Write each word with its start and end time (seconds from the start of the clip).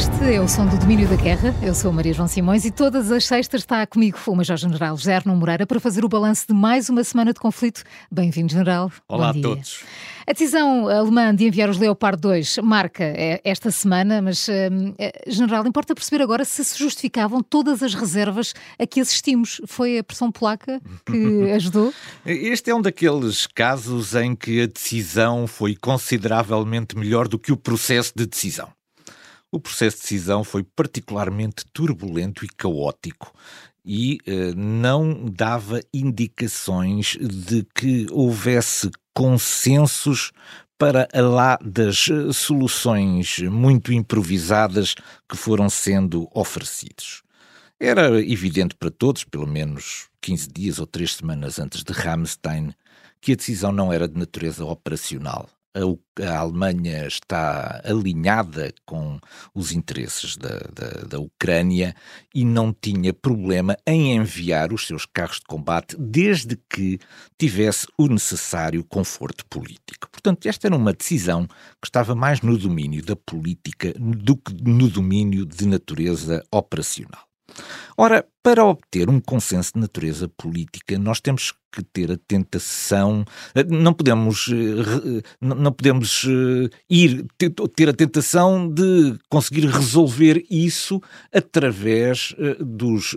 Este 0.00 0.34
é 0.34 0.40
o 0.40 0.48
som 0.48 0.64
do 0.64 0.78
domínio 0.78 1.06
da 1.06 1.14
guerra. 1.14 1.54
Eu 1.62 1.74
sou 1.74 1.92
Maria 1.92 2.14
João 2.14 2.26
Simões 2.26 2.64
e 2.64 2.70
todas 2.70 3.12
as 3.12 3.26
sextas 3.26 3.60
está 3.60 3.86
comigo 3.86 4.16
o 4.26 4.34
Major-General 4.34 4.96
José 4.96 5.14
Arno 5.14 5.36
Moreira 5.36 5.66
para 5.66 5.78
fazer 5.78 6.06
o 6.06 6.08
balanço 6.08 6.46
de 6.48 6.54
mais 6.54 6.88
uma 6.88 7.04
semana 7.04 7.34
de 7.34 7.38
conflito. 7.38 7.82
Bem-vindo, 8.10 8.50
General. 8.50 8.90
Olá 9.06 9.28
a 9.28 9.34
todos. 9.34 9.84
A 10.26 10.32
decisão 10.32 10.88
alemã 10.88 11.34
de 11.34 11.44
enviar 11.44 11.68
os 11.68 11.76
Leopard 11.76 12.18
2 12.18 12.60
marca 12.62 13.04
eh, 13.04 13.42
esta 13.44 13.70
semana, 13.70 14.22
mas, 14.22 14.48
uh, 14.48 14.52
General, 15.26 15.66
importa 15.66 15.94
perceber 15.94 16.22
agora 16.22 16.46
se 16.46 16.64
se 16.64 16.78
justificavam 16.78 17.42
todas 17.42 17.82
as 17.82 17.92
reservas 17.92 18.54
a 18.78 18.86
que 18.86 19.00
assistimos. 19.00 19.60
Foi 19.66 19.98
a 19.98 20.02
pressão 20.02 20.32
polaca 20.32 20.80
que 21.04 21.52
ajudou? 21.52 21.92
Este 22.24 22.70
é 22.70 22.74
um 22.74 22.80
daqueles 22.80 23.46
casos 23.46 24.14
em 24.14 24.34
que 24.34 24.62
a 24.62 24.66
decisão 24.66 25.46
foi 25.46 25.76
consideravelmente 25.76 26.96
melhor 26.96 27.28
do 27.28 27.38
que 27.38 27.52
o 27.52 27.56
processo 27.56 28.14
de 28.16 28.24
decisão. 28.24 28.70
O 29.52 29.58
processo 29.58 29.96
de 29.96 30.02
decisão 30.02 30.44
foi 30.44 30.62
particularmente 30.62 31.64
turbulento 31.72 32.44
e 32.44 32.48
caótico 32.48 33.32
e 33.84 34.18
eh, 34.24 34.52
não 34.54 35.24
dava 35.24 35.80
indicações 35.92 37.16
de 37.20 37.66
que 37.74 38.06
houvesse 38.12 38.90
consensos 39.12 40.30
para 40.78 41.08
lá 41.14 41.58
das 41.60 42.08
eh, 42.08 42.32
soluções 42.32 43.40
muito 43.40 43.92
improvisadas 43.92 44.94
que 45.28 45.36
foram 45.36 45.68
sendo 45.68 46.28
oferecidos. 46.32 47.22
Era 47.80 48.20
evidente 48.20 48.76
para 48.76 48.90
todos, 48.90 49.24
pelo 49.24 49.48
menos 49.48 50.08
15 50.20 50.48
dias 50.48 50.78
ou 50.78 50.86
3 50.86 51.16
semanas 51.16 51.58
antes 51.58 51.82
de 51.82 51.92
Ramstein, 51.92 52.72
que 53.20 53.32
a 53.32 53.36
decisão 53.36 53.72
não 53.72 53.92
era 53.92 54.06
de 54.06 54.16
natureza 54.16 54.64
operacional 54.64 55.48
a, 55.74 56.24
a, 56.24 56.38
Alemanha 56.38 57.06
está 57.06 57.80
alinhada 57.84 58.72
com 58.84 59.18
os 59.54 59.72
interesses 59.72 60.36
da, 60.36 60.58
da, 60.72 61.06
da, 61.06 61.18
Ucrânia 61.20 61.94
e 62.34 62.44
não 62.44 62.72
tinha 62.72 63.12
problema 63.12 63.76
em 63.86 64.16
enviar 64.16 64.72
os 64.72 64.86
seus 64.86 65.06
carros 65.06 65.36
de 65.36 65.46
combate 65.46 65.96
desde 65.98 66.56
que 66.68 66.98
tivesse 67.38 67.86
o 67.96 68.08
necessário 68.08 68.84
conforto 68.84 69.44
político. 69.46 70.10
Portanto, 70.10 70.46
esta 70.46 70.66
era 70.66 70.76
uma 70.76 70.92
decisão 70.92 71.46
que 71.46 71.86
estava 71.86 72.14
mais 72.14 72.40
no 72.40 72.56
domínio 72.58 73.04
da 73.04 73.16
política 73.16 73.94
do 73.98 74.36
que 74.36 74.54
no 74.62 74.88
domínio 74.88 75.46
de 75.46 75.66
natureza 75.66 76.44
operacional. 76.50 77.30
Ora, 77.96 78.26
para 78.42 78.64
obter 78.64 79.08
um 79.10 79.20
consenso 79.20 79.72
de 79.74 79.80
natureza 79.80 80.28
política, 80.28 80.98
nós 80.98 81.20
temos 81.20 81.52
que 81.72 81.82
ter 81.82 82.10
a 82.10 82.16
tentação, 82.16 83.24
eh, 83.54 83.64
não 83.64 83.92
podemos, 83.92 84.48
eh, 84.48 85.22
não 85.40 85.72
podemos 85.72 86.24
eh, 86.24 86.68
ir 86.88 87.26
ter 87.74 87.88
a 87.88 87.92
tentação 87.92 88.68
de 88.68 89.16
conseguir 89.28 89.66
resolver 89.66 90.44
isso 90.50 91.00
através 91.32 92.34
dos, 92.58 93.16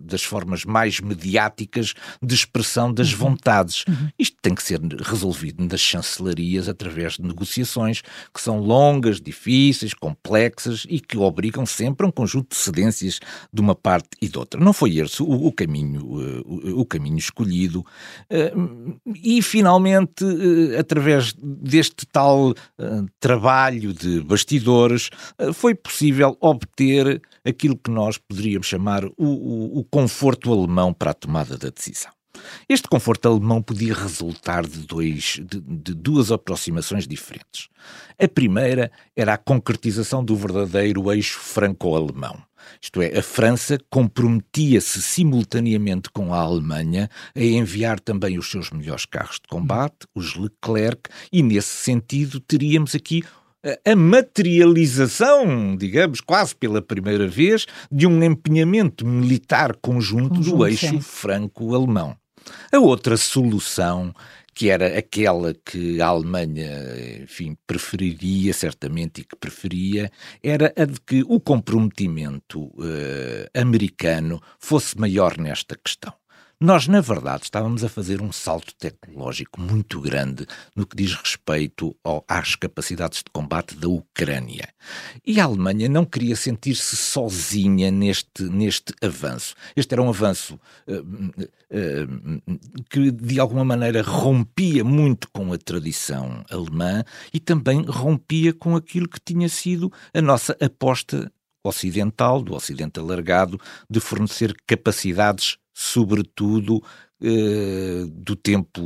das 0.00 0.22
formas 0.22 0.64
mais 0.64 1.00
mediáticas 1.00 1.94
de 2.22 2.34
expressão 2.34 2.92
das 2.92 3.12
uhum. 3.12 3.18
vontades. 3.18 3.84
Uhum. 3.86 4.08
Isto 4.18 4.36
tem 4.40 4.54
que 4.54 4.62
ser 4.62 4.80
resolvido 5.02 5.64
nas 5.64 5.80
chancelarias 5.80 6.68
através 6.68 7.14
de 7.14 7.22
negociações 7.22 8.02
que 8.32 8.40
são 8.40 8.60
longas, 8.60 9.20
difíceis, 9.20 9.92
complexas 9.92 10.86
e 10.88 11.00
que 11.00 11.18
obrigam 11.18 11.66
sempre 11.66 12.06
a 12.06 12.08
um 12.08 12.12
conjunto 12.12 12.50
de 12.50 12.56
cedências 12.56 13.20
de 13.52 13.60
uma 13.60 13.74
parte 13.74 14.10
e 14.22 14.28
de 14.28 14.38
outra. 14.38 14.59
Não 14.60 14.74
foi 14.74 14.98
esse 14.98 15.22
o, 15.22 15.46
o 15.46 15.50
caminho, 15.50 16.04
o, 16.04 16.80
o, 16.80 16.84
caminho 16.84 17.16
escolhido. 17.16 17.82
Eh, 18.28 18.52
e, 19.22 19.40
finalmente, 19.40 20.22
eh, 20.22 20.78
através 20.78 21.32
deste 21.32 22.04
tal 22.06 22.52
eh, 22.78 23.02
trabalho 23.18 23.94
de 23.94 24.20
bastidores, 24.20 25.08
foi 25.54 25.74
possível 25.74 26.36
obter 26.42 27.22
aquilo 27.42 27.74
que 27.74 27.90
nós 27.90 28.18
poderíamos 28.18 28.66
chamar 28.66 29.02
o, 29.16 29.78
o 29.78 29.84
conforto 29.84 30.52
alemão 30.52 30.92
para 30.92 31.12
a 31.12 31.14
tomada 31.14 31.56
da 31.56 31.70
decisão. 31.70 32.12
Este 32.68 32.86
conforto 32.88 33.28
alemão 33.28 33.62
podia 33.62 33.94
resultar 33.94 34.66
de, 34.66 34.86
dois, 34.86 35.40
de, 35.42 35.60
de, 35.60 35.94
duas 35.94 36.30
aproximações 36.30 37.06
diferentes. 37.06 37.68
A 38.18 38.28
primeira 38.28 38.90
era 39.16 39.34
a 39.34 39.38
concretização 39.38 40.24
do 40.24 40.36
verdadeiro 40.36 41.10
eixo 41.12 41.38
franco-alemão. 41.38 42.42
Isto 42.80 43.02
é, 43.02 43.18
a 43.18 43.22
França 43.22 43.78
comprometia-se 43.90 45.02
simultaneamente 45.02 46.10
com 46.10 46.32
a 46.34 46.38
Alemanha 46.38 47.08
a 47.34 47.40
enviar 47.40 48.00
também 48.00 48.38
os 48.38 48.50
seus 48.50 48.70
melhores 48.70 49.04
carros 49.04 49.36
de 49.36 49.48
combate, 49.48 50.06
os 50.14 50.36
Leclerc, 50.36 51.10
e 51.32 51.42
nesse 51.42 51.76
sentido 51.76 52.40
teríamos 52.40 52.94
aqui 52.94 53.22
a 53.84 53.94
materialização, 53.94 55.76
digamos, 55.76 56.20
quase 56.20 56.54
pela 56.54 56.80
primeira 56.80 57.28
vez, 57.28 57.66
de 57.92 58.06
um 58.06 58.22
empenhamento 58.22 59.06
militar 59.06 59.76
conjunto, 59.76 60.36
conjunto 60.36 60.56
do 60.56 60.66
eixo 60.66 61.00
franco-alemão. 61.00 62.16
A 62.72 62.78
outra 62.78 63.16
solução 63.16 64.14
que 64.52 64.68
era 64.68 64.98
aquela 64.98 65.54
que 65.54 66.00
a 66.02 66.08
Alemanha, 66.08 67.22
enfim, 67.22 67.56
preferiria 67.66 68.52
certamente 68.52 69.22
e 69.22 69.24
que 69.24 69.36
preferia, 69.36 70.10
era 70.42 70.70
a 70.76 70.84
de 70.84 71.00
que 71.00 71.22
o 71.26 71.40
comprometimento 71.40 72.64
uh, 72.64 73.48
americano 73.54 74.38
fosse 74.58 74.98
maior 74.98 75.38
nesta 75.38 75.76
questão. 75.76 76.19
Nós, 76.62 76.86
na 76.86 77.00
verdade, 77.00 77.44
estávamos 77.44 77.82
a 77.82 77.88
fazer 77.88 78.20
um 78.20 78.30
salto 78.30 78.74
tecnológico 78.74 79.58
muito 79.58 79.98
grande 79.98 80.46
no 80.76 80.86
que 80.86 80.94
diz 80.94 81.14
respeito 81.14 81.96
ao, 82.04 82.22
às 82.28 82.54
capacidades 82.54 83.20
de 83.20 83.30
combate 83.32 83.74
da 83.74 83.88
Ucrânia. 83.88 84.68
E 85.26 85.40
a 85.40 85.44
Alemanha 85.44 85.88
não 85.88 86.04
queria 86.04 86.36
sentir-se 86.36 86.96
sozinha 86.96 87.90
neste, 87.90 88.42
neste 88.42 88.92
avanço. 89.00 89.54
Este 89.74 89.94
era 89.94 90.02
um 90.02 90.10
avanço 90.10 90.60
uh, 90.86 91.00
uh, 91.00 92.42
que, 92.90 93.10
de 93.10 93.40
alguma 93.40 93.64
maneira, 93.64 94.02
rompia 94.02 94.84
muito 94.84 95.30
com 95.32 95.54
a 95.54 95.56
tradição 95.56 96.44
alemã 96.50 97.02
e 97.32 97.40
também 97.40 97.86
rompia 97.88 98.52
com 98.52 98.76
aquilo 98.76 99.08
que 99.08 99.18
tinha 99.18 99.48
sido 99.48 99.90
a 100.12 100.20
nossa 100.20 100.54
aposta 100.60 101.32
ocidental, 101.64 102.42
do 102.42 102.54
Ocidente 102.54 103.00
alargado, 103.00 103.58
de 103.88 103.98
fornecer 103.98 104.54
capacidades 104.66 105.56
sobretudo 105.80 106.82
eh, 107.22 108.06
do 108.08 108.34
tempo 108.36 108.82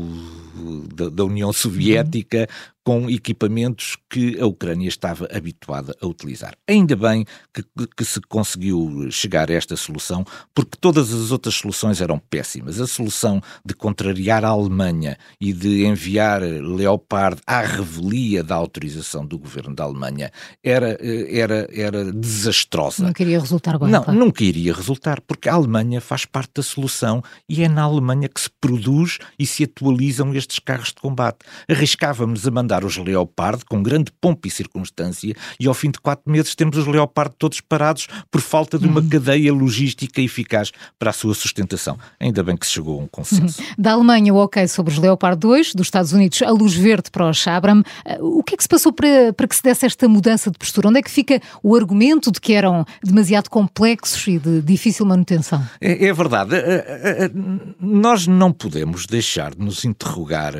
da, 0.94 1.08
da 1.08 1.24
União 1.24 1.52
Soviética, 1.52 2.40
uhum 2.40 2.74
com 2.84 3.08
equipamentos 3.08 3.96
que 4.10 4.38
a 4.38 4.46
Ucrânia 4.46 4.86
estava 4.86 5.26
habituada 5.34 5.96
a 6.00 6.06
utilizar. 6.06 6.54
Ainda 6.68 6.94
bem 6.94 7.24
que, 7.52 7.64
que, 7.96 8.04
se 8.04 8.20
conseguiu 8.20 9.08
chegar 9.10 9.50
a 9.50 9.54
esta 9.54 9.74
solução, 9.74 10.22
porque 10.54 10.76
todas 10.78 11.12
as 11.12 11.32
outras 11.32 11.54
soluções 11.54 12.02
eram 12.02 12.18
péssimas. 12.18 12.78
A 12.78 12.86
solução 12.86 13.40
de 13.64 13.72
contrariar 13.72 14.44
a 14.44 14.48
Alemanha 14.48 15.16
e 15.40 15.52
de 15.54 15.86
enviar 15.86 16.42
Leopard 16.42 17.40
à 17.46 17.62
revelia 17.62 18.44
da 18.44 18.54
autorização 18.54 19.24
do 19.24 19.38
governo 19.38 19.74
da 19.74 19.84
Alemanha 19.84 20.30
era, 20.62 20.98
era, 21.00 21.66
era 21.72 22.12
desastrosa. 22.12 23.02
Não 23.02 23.14
queria 23.14 23.40
resultar 23.40 23.78
bem. 23.78 23.88
Não, 23.88 24.04
claro. 24.04 24.18
não 24.18 24.30
queria 24.30 24.74
resultar, 24.74 25.22
porque 25.22 25.48
a 25.48 25.54
Alemanha 25.54 26.02
faz 26.02 26.26
parte 26.26 26.52
da 26.56 26.62
solução 26.62 27.22
e 27.48 27.62
é 27.62 27.68
na 27.68 27.82
Alemanha 27.82 28.23
que 28.28 28.40
se 28.40 28.50
produz 28.60 29.18
e 29.38 29.46
se 29.46 29.64
atualizam 29.64 30.34
estes 30.34 30.58
carros 30.58 30.88
de 30.88 30.94
combate. 31.00 31.38
Arriscávamos 31.68 32.46
a 32.46 32.50
mandar 32.50 32.84
os 32.84 32.96
Leopard 32.96 33.64
com 33.64 33.82
grande 33.82 34.12
pompa 34.20 34.48
e 34.48 34.50
circunstância 34.50 35.34
e 35.58 35.66
ao 35.66 35.74
fim 35.74 35.90
de 35.90 35.98
quatro 35.98 36.30
meses 36.30 36.54
temos 36.54 36.76
os 36.76 36.86
Leopard 36.86 37.34
todos 37.38 37.60
parados 37.60 38.06
por 38.30 38.40
falta 38.40 38.78
de 38.78 38.86
uma 38.86 39.00
uhum. 39.00 39.08
cadeia 39.08 39.52
logística 39.52 40.20
eficaz 40.20 40.72
para 40.98 41.10
a 41.10 41.12
sua 41.12 41.34
sustentação. 41.34 41.98
Ainda 42.18 42.42
bem 42.42 42.56
que 42.56 42.66
se 42.66 42.72
chegou 42.72 43.00
a 43.00 43.02
um 43.04 43.06
consenso. 43.06 43.60
Uhum. 43.60 43.68
Da 43.78 43.92
Alemanha 43.92 44.32
o 44.32 44.36
ok 44.36 44.66
sobre 44.68 44.92
os 44.92 44.98
Leopard 44.98 45.38
2, 45.38 45.74
dos 45.74 45.86
Estados 45.86 46.12
Unidos 46.12 46.42
a 46.42 46.50
luz 46.50 46.74
verde 46.74 47.10
para 47.10 47.26
o 47.26 47.32
Chabram. 47.32 47.82
Uh, 48.06 48.38
o 48.38 48.42
que 48.42 48.54
é 48.54 48.56
que 48.56 48.62
se 48.62 48.68
passou 48.68 48.92
para, 48.92 49.32
para 49.32 49.46
que 49.46 49.56
se 49.56 49.62
desse 49.62 49.86
esta 49.86 50.08
mudança 50.08 50.50
de 50.50 50.58
postura? 50.58 50.88
Onde 50.88 50.98
é 50.98 51.02
que 51.02 51.10
fica 51.10 51.40
o 51.62 51.74
argumento 51.74 52.30
de 52.30 52.40
que 52.40 52.52
eram 52.52 52.84
demasiado 53.02 53.48
complexos 53.48 54.26
e 54.26 54.38
de 54.38 54.62
difícil 54.62 55.06
manutenção? 55.06 55.62
É, 55.80 56.06
é 56.06 56.12
verdade. 56.12 56.54
Uh, 56.54 56.58
uh, 56.58 57.86
nós 58.14 58.28
não 58.28 58.52
podemos 58.52 59.06
deixar 59.06 59.56
de 59.56 59.60
nos 59.60 59.84
interrogar 59.84 60.54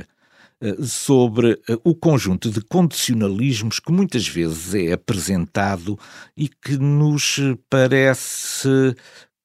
eh, 0.60 0.76
sobre 0.82 1.52
eh, 1.68 1.78
o 1.84 1.94
conjunto 1.94 2.50
de 2.50 2.60
condicionalismos 2.60 3.78
que 3.78 3.92
muitas 3.92 4.26
vezes 4.26 4.74
é 4.74 4.92
apresentado 4.92 5.96
e 6.36 6.48
que 6.48 6.76
nos 6.76 7.38
parece 7.70 8.96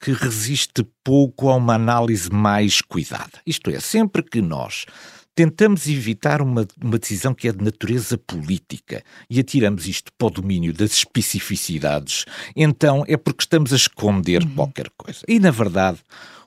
que 0.02 0.12
resiste 0.12 0.84
pouco 1.04 1.50
a 1.50 1.56
uma 1.56 1.76
análise 1.76 2.32
mais 2.32 2.82
cuidada. 2.82 3.40
Isto 3.46 3.70
é, 3.70 3.80
sempre 3.80 4.24
que 4.24 4.42
nós 4.42 4.88
tentamos 5.36 5.88
evitar 5.88 6.42
uma, 6.42 6.68
uma 6.84 6.98
decisão 6.98 7.36
que 7.36 7.48
é 7.48 7.52
de 7.52 7.64
natureza 7.64 8.18
política 8.18 9.04
e 9.30 9.40
atiramos 9.40 9.88
isto 9.88 10.12
para 10.18 10.30
o 10.30 10.32
domínio 10.32 10.74
das 10.74 10.94
especificidades, 10.94 12.26
então 12.56 13.06
é 13.08 13.16
porque 13.16 13.44
estamos 13.44 13.72
a 13.72 13.76
esconder 13.76 14.42
uhum. 14.42 14.56
qualquer 14.56 14.90
coisa. 14.98 15.20
E, 15.28 15.40
na 15.40 15.52
verdade, 15.52 16.00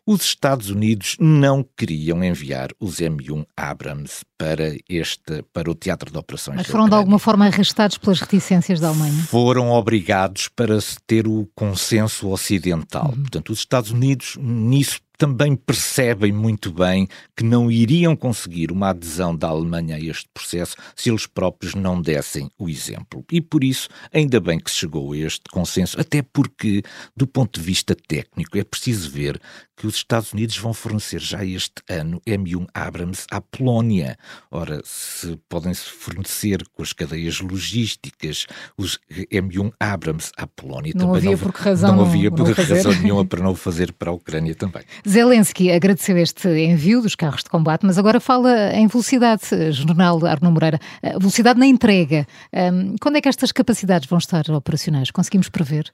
Os 0.04 0.22
Estados 0.22 0.69
Unidos 0.69 1.16
não 1.20 1.62
queriam 1.62 2.25
enviar 2.25 2.70
os 2.81 2.96
M1 2.96 3.46
Abrams 3.56 4.25
para, 4.43 4.77
este, 4.89 5.44
para 5.53 5.71
o 5.71 5.75
teatro 5.75 6.11
de 6.11 6.19
operações. 6.19 6.56
Mas 6.56 6.67
foram 6.67 6.89
de 6.89 6.97
alguma 6.97 7.21
forma 7.21 7.47
arrastados 7.47 7.97
pelas 7.97 8.21
reticências 8.21 8.81
da 8.81 8.89
Alemanha? 8.89 9.23
Foram 9.23 9.71
obrigados 9.71 10.49
para 10.49 10.77
ter 11.06 11.29
o 11.29 11.49
consenso 11.55 12.29
ocidental. 12.29 13.11
Uhum. 13.11 13.23
Portanto, 13.23 13.53
os 13.53 13.61
Estados 13.61 13.93
Unidos 13.93 14.37
nisso 14.41 15.00
também 15.23 15.55
percebem 15.55 16.33
muito 16.33 16.73
bem 16.73 17.06
que 17.37 17.44
não 17.44 17.71
iriam 17.71 18.17
conseguir 18.17 18.73
uma 18.73 18.89
adesão 18.89 19.37
da 19.37 19.47
Alemanha 19.47 19.94
a 19.94 20.00
este 20.00 20.29
processo 20.35 20.75
se 20.97 21.11
eles 21.11 21.29
próprios 21.29 21.77
não 21.77 22.03
dessem 22.03 22.50
o 22.59 22.69
exemplo. 22.69 23.25
E 23.31 23.41
por 23.41 23.62
isso, 23.62 23.89
ainda 24.12 24.41
bem 24.41 24.59
que 24.59 24.69
se 24.69 24.79
chegou 24.79 25.12
a 25.12 25.17
este 25.17 25.43
consenso, 25.53 26.00
até 26.00 26.23
porque, 26.23 26.83
do 27.17 27.25
ponto 27.25 27.61
de 27.61 27.65
vista 27.65 27.94
técnico, 27.94 28.59
é 28.59 28.65
preciso 28.65 29.09
ver 29.12 29.41
que 29.77 29.87
os 29.87 29.94
Estados 29.94 30.33
Unidos 30.33 30.56
vão 30.56 30.75
fornecer 30.75 31.21
já 31.21 31.44
este 31.44 31.83
ano 31.89 32.21
M1 32.27 32.67
Abrams 32.75 33.25
à 33.31 33.41
Polónia. 33.41 34.17
Ora, 34.50 34.81
se 34.84 35.38
podem-se 35.49 35.84
fornecer 35.84 36.64
com 36.73 36.82
as 36.82 36.93
cadeias 36.93 37.40
logísticas 37.40 38.46
os 38.76 38.99
M1 39.31 39.73
Abrams 39.79 40.31
à 40.37 40.46
Polónia, 40.46 40.93
não 40.94 41.06
também 41.06 41.19
havia 41.19 41.31
não, 41.32 41.38
por 41.38 41.52
que 41.52 41.62
razão, 41.62 41.96
não 41.96 42.05
havia 42.05 42.31
por 42.31 42.49
não 42.49 42.55
razão 42.55 42.93
nenhuma 43.00 43.25
para 43.25 43.43
não 43.43 43.52
o 43.52 43.56
fazer 43.56 43.93
para 43.93 44.11
a 44.11 44.14
Ucrânia 44.14 44.55
também. 44.55 44.82
Zelensky 45.08 45.70
agradeceu 45.70 46.19
este 46.19 46.49
envio 46.49 47.02
dos 47.02 47.14
carros 47.14 47.43
de 47.43 47.50
combate, 47.50 47.84
mas 47.84 47.99
agora 47.99 48.20
fala 48.20 48.73
em 48.75 48.87
velocidade, 48.87 49.43
Jornal 49.73 50.25
Arno 50.26 50.50
Moreira, 50.50 50.79
velocidade 51.19 51.58
na 51.58 51.67
entrega. 51.67 52.26
Quando 53.00 53.17
é 53.17 53.20
que 53.20 53.29
estas 53.29 53.52
capacidades 53.52 54.08
vão 54.08 54.19
estar 54.19 54.49
operacionais? 54.50 55.11
Conseguimos 55.11 55.49
prever? 55.49 55.93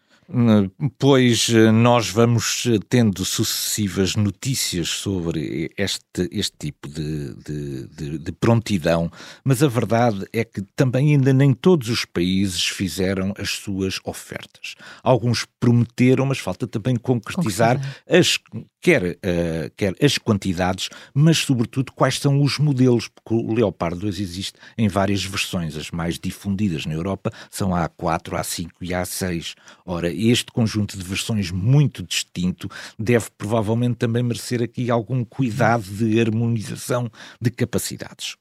Pois 0.98 1.48
eh, 1.48 1.72
nós 1.72 2.10
vamos 2.10 2.64
eh, 2.66 2.78
tendo 2.86 3.24
sucessivas 3.24 4.14
notícias 4.14 4.88
sobre 4.88 5.70
este, 5.74 6.28
este 6.30 6.54
tipo 6.58 6.86
de, 6.86 7.34
de, 7.34 7.86
de, 7.86 8.18
de, 8.18 8.27
prontidão, 8.32 9.10
mas 9.44 9.62
a 9.62 9.68
verdade 9.68 10.26
é 10.32 10.44
que 10.44 10.62
também 10.74 11.12
ainda 11.12 11.32
nem 11.32 11.52
todos 11.52 11.88
os 11.88 12.04
países 12.04 12.64
fizeram 12.64 13.32
as 13.38 13.50
suas 13.50 13.98
ofertas. 14.04 14.74
Alguns 15.02 15.46
prometeram, 15.60 16.26
mas 16.26 16.38
falta 16.38 16.66
também 16.66 16.96
concretizar 16.96 17.80
as, 18.08 18.38
quer, 18.80 19.02
uh, 19.02 19.70
quer 19.76 19.94
as 20.02 20.18
quantidades, 20.18 20.88
mas 21.12 21.38
sobretudo 21.38 21.92
quais 21.92 22.18
são 22.18 22.42
os 22.42 22.58
modelos, 22.58 23.08
porque 23.08 23.34
o 23.34 23.52
Leopard 23.52 23.98
2 23.98 24.20
existe 24.20 24.58
em 24.76 24.88
várias 24.88 25.24
versões. 25.24 25.76
As 25.76 25.90
mais 25.90 26.18
difundidas 26.18 26.86
na 26.86 26.94
Europa 26.94 27.32
são 27.50 27.74
a 27.74 27.88
A4, 27.88 28.38
a 28.38 28.42
A5 28.42 28.70
e 28.80 28.94
a 28.94 29.02
A6. 29.02 29.54
Ora, 29.84 30.12
este 30.12 30.52
conjunto 30.52 30.96
de 30.96 31.04
versões 31.04 31.50
muito 31.50 32.02
distinto 32.02 32.68
deve 32.98 33.26
provavelmente 33.36 33.96
também 33.96 34.22
merecer 34.22 34.62
aqui 34.62 34.90
algum 34.90 35.24
cuidado 35.24 35.84
de 35.84 36.20
harmonização 36.20 37.10
de 37.40 37.50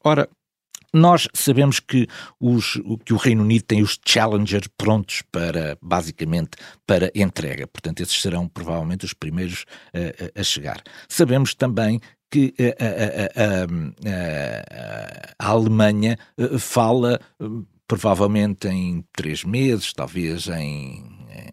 Ora, 0.04 0.30
nós 0.94 1.28
sabemos 1.34 1.80
que, 1.80 2.08
os, 2.40 2.80
que 3.06 3.14
o 3.14 3.18
Reino 3.18 3.44
Unido 3.44 3.64
tem 3.64 3.82
os 3.82 4.00
Challenger 4.06 4.64
prontos 4.78 5.22
para, 5.32 5.78
basicamente, 5.82 6.52
para 6.86 7.12
entrega. 7.14 7.68
Portanto, 7.68 8.02
esses 8.02 8.22
serão 8.22 8.48
provavelmente 8.48 9.06
os 9.06 9.14
primeiros 9.14 9.66
a, 9.94 10.40
a 10.40 10.44
chegar. 10.44 10.82
Sabemos 11.10 11.54
também 11.54 12.00
que 12.30 12.54
a, 12.60 13.44
a, 13.44 15.46
a, 15.46 15.52
Alemanha 15.52 16.18
eh, 16.38 16.58
fala 16.58 17.22
eh, 17.40 17.46
provavelmente 17.88 18.68
em 18.68 19.02
três 19.16 19.46
meses, 19.46 19.94
talvez 19.94 20.50
em, 20.50 21.06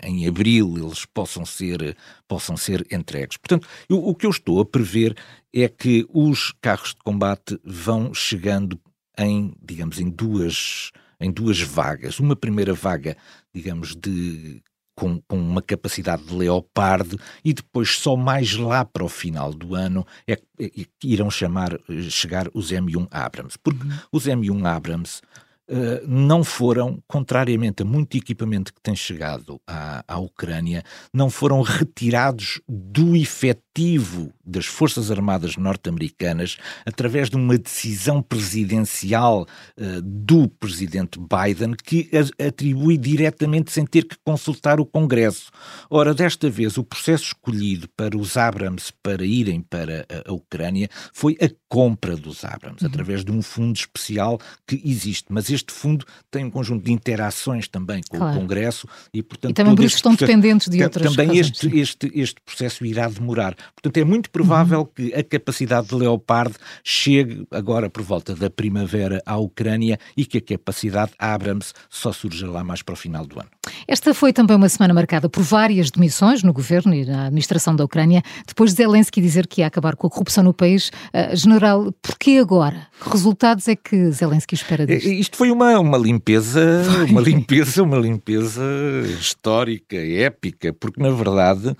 em 0.04 0.26
abril 0.28 0.74
eles 0.76 1.04
possam 1.04 1.44
ser, 1.44 1.96
possam 2.28 2.56
ser 2.56 2.86
entregues. 2.92 3.36
Portanto, 3.36 3.66
eu, 3.88 4.04
o 4.04 4.14
que 4.14 4.26
eu 4.26 4.30
estou 4.30 4.60
a 4.60 4.64
prever 4.64 5.16
é 5.52 5.68
que 5.68 6.06
os 6.12 6.52
carros 6.60 6.90
de 6.90 7.00
combate 7.04 7.58
vão 7.64 8.12
chegando 8.12 8.78
em, 9.18 9.54
digamos, 9.62 9.98
em 9.98 10.10
duas, 10.10 10.90
em 11.20 11.30
duas 11.30 11.60
vagas. 11.60 12.18
Uma 12.20 12.36
primeira 12.36 12.74
vaga, 12.74 13.16
digamos, 13.52 13.94
de 13.94 14.62
com, 14.96 15.20
com, 15.22 15.38
uma 15.38 15.60
capacidade 15.60 16.24
de 16.24 16.34
leopardo 16.34 17.18
e 17.44 17.52
depois 17.52 17.90
só 17.90 18.16
mais 18.16 18.54
lá 18.54 18.84
para 18.84 19.04
o 19.04 19.08
final 19.08 19.52
do 19.52 19.74
ano 19.74 20.06
é 20.26 20.36
que 20.36 20.44
é, 20.60 20.70
irão 21.02 21.30
chamar, 21.30 21.78
chegar 22.08 22.48
os 22.54 22.70
M1 22.70 23.08
Abrams. 23.10 23.58
Porque 23.58 23.84
uhum. 23.84 23.98
os 24.12 24.26
M1 24.26 24.66
Abrams 24.66 25.20
uh, 25.68 26.06
não 26.06 26.44
foram, 26.44 27.02
contrariamente 27.06 27.82
a 27.82 27.86
muito 27.86 28.16
equipamento 28.16 28.72
que 28.72 28.80
tem 28.80 28.94
chegado 28.94 29.60
à, 29.66 30.04
à 30.06 30.18
Ucrânia, 30.18 30.82
não 31.12 31.30
foram 31.30 31.62
retirados 31.62 32.60
do 32.68 33.16
efetivo 33.74 34.32
das 34.46 34.66
Forças 34.66 35.10
Armadas 35.10 35.56
norte-americanas 35.56 36.58
através 36.86 37.28
de 37.28 37.36
uma 37.36 37.58
decisão 37.58 38.22
presidencial 38.22 39.46
uh, 39.78 40.02
do 40.02 40.48
presidente 40.48 41.18
Biden 41.18 41.74
que 41.82 42.08
atribui 42.38 42.96
diretamente 42.96 43.72
sem 43.72 43.84
ter 43.84 44.04
que 44.04 44.16
consultar 44.24 44.78
o 44.78 44.86
Congresso. 44.86 45.50
Ora, 45.90 46.14
desta 46.14 46.48
vez, 46.48 46.78
o 46.78 46.84
processo 46.84 47.24
escolhido 47.24 47.88
para 47.96 48.16
os 48.16 48.36
Abrams 48.36 48.92
para 49.02 49.24
irem 49.24 49.60
para 49.60 50.06
a, 50.08 50.30
a 50.30 50.32
Ucrânia 50.32 50.88
foi 51.12 51.36
a 51.40 51.48
compra 51.68 52.16
dos 52.16 52.44
Abrams, 52.44 52.84
uhum. 52.84 52.88
através 52.88 53.24
de 53.24 53.32
um 53.32 53.42
fundo 53.42 53.76
especial 53.76 54.38
que 54.66 54.80
existe. 54.84 55.26
Mas 55.30 55.50
este 55.50 55.72
fundo 55.72 56.06
tem 56.30 56.44
um 56.44 56.50
conjunto 56.50 56.84
de 56.84 56.92
interações 56.92 57.66
também 57.66 58.00
com 58.08 58.18
claro. 58.18 58.36
o 58.36 58.40
Congresso 58.40 58.86
e, 59.12 59.22
portanto, 59.22 59.50
e 59.50 59.54
também 59.54 59.74
por 59.74 59.84
isso 59.84 59.96
estão 59.96 60.14
processo, 60.14 60.38
dependentes 60.38 60.68
de 60.68 60.82
outras 60.82 61.16
Também 61.16 61.38
este, 61.38 61.76
este, 61.76 62.12
este 62.14 62.40
processo 62.42 62.84
irá 62.84 63.08
demorar. 63.08 63.56
Portanto, 63.74 63.96
é 63.96 64.04
muito 64.04 64.30
provável 64.30 64.80
uhum. 64.80 64.88
que 64.94 65.14
a 65.14 65.22
capacidade 65.22 65.88
de 65.88 65.94
Leopard 65.94 66.54
chegue 66.82 67.46
agora 67.50 67.90
por 67.90 68.02
volta 68.02 68.34
da 68.34 68.50
primavera 68.50 69.22
à 69.26 69.36
Ucrânia 69.36 69.98
e 70.16 70.24
que 70.24 70.38
a 70.38 70.40
capacidade 70.40 71.12
Abrams 71.18 71.72
só 71.88 72.12
surja 72.12 72.50
lá 72.50 72.64
mais 72.64 72.82
para 72.82 72.94
o 72.94 72.96
final 72.96 73.26
do 73.26 73.38
ano. 73.38 73.48
Esta 73.86 74.14
foi 74.14 74.32
também 74.32 74.56
uma 74.56 74.68
semana 74.68 74.94
marcada 74.94 75.28
por 75.28 75.42
várias 75.42 75.90
demissões 75.90 76.42
no 76.42 76.52
governo 76.52 76.94
e 76.94 77.04
na 77.04 77.26
administração 77.26 77.74
da 77.74 77.84
Ucrânia, 77.84 78.22
depois 78.46 78.70
de 78.70 78.76
Zelensky 78.76 79.20
dizer 79.20 79.46
que 79.46 79.60
ia 79.60 79.66
acabar 79.66 79.96
com 79.96 80.06
a 80.06 80.10
corrupção 80.10 80.44
no 80.44 80.54
país. 80.54 80.88
Uh, 80.88 81.34
general, 81.34 81.92
porquê 82.02 82.38
agora? 82.40 82.86
Que 83.02 83.10
resultados 83.10 83.68
é 83.68 83.76
que 83.76 84.10
Zelensky 84.10 84.54
espera 84.54 84.86
disto? 84.86 85.08
Isto 85.08 85.36
foi 85.36 85.50
uma, 85.50 85.78
uma 85.78 85.98
limpeza, 85.98 86.82
foi. 86.84 87.10
uma 87.10 87.20
limpeza, 87.20 87.82
uma 87.82 87.98
limpeza 87.98 88.62
histórica, 89.18 89.96
épica, 89.96 90.72
porque 90.72 91.02
na 91.02 91.10
verdade 91.10 91.74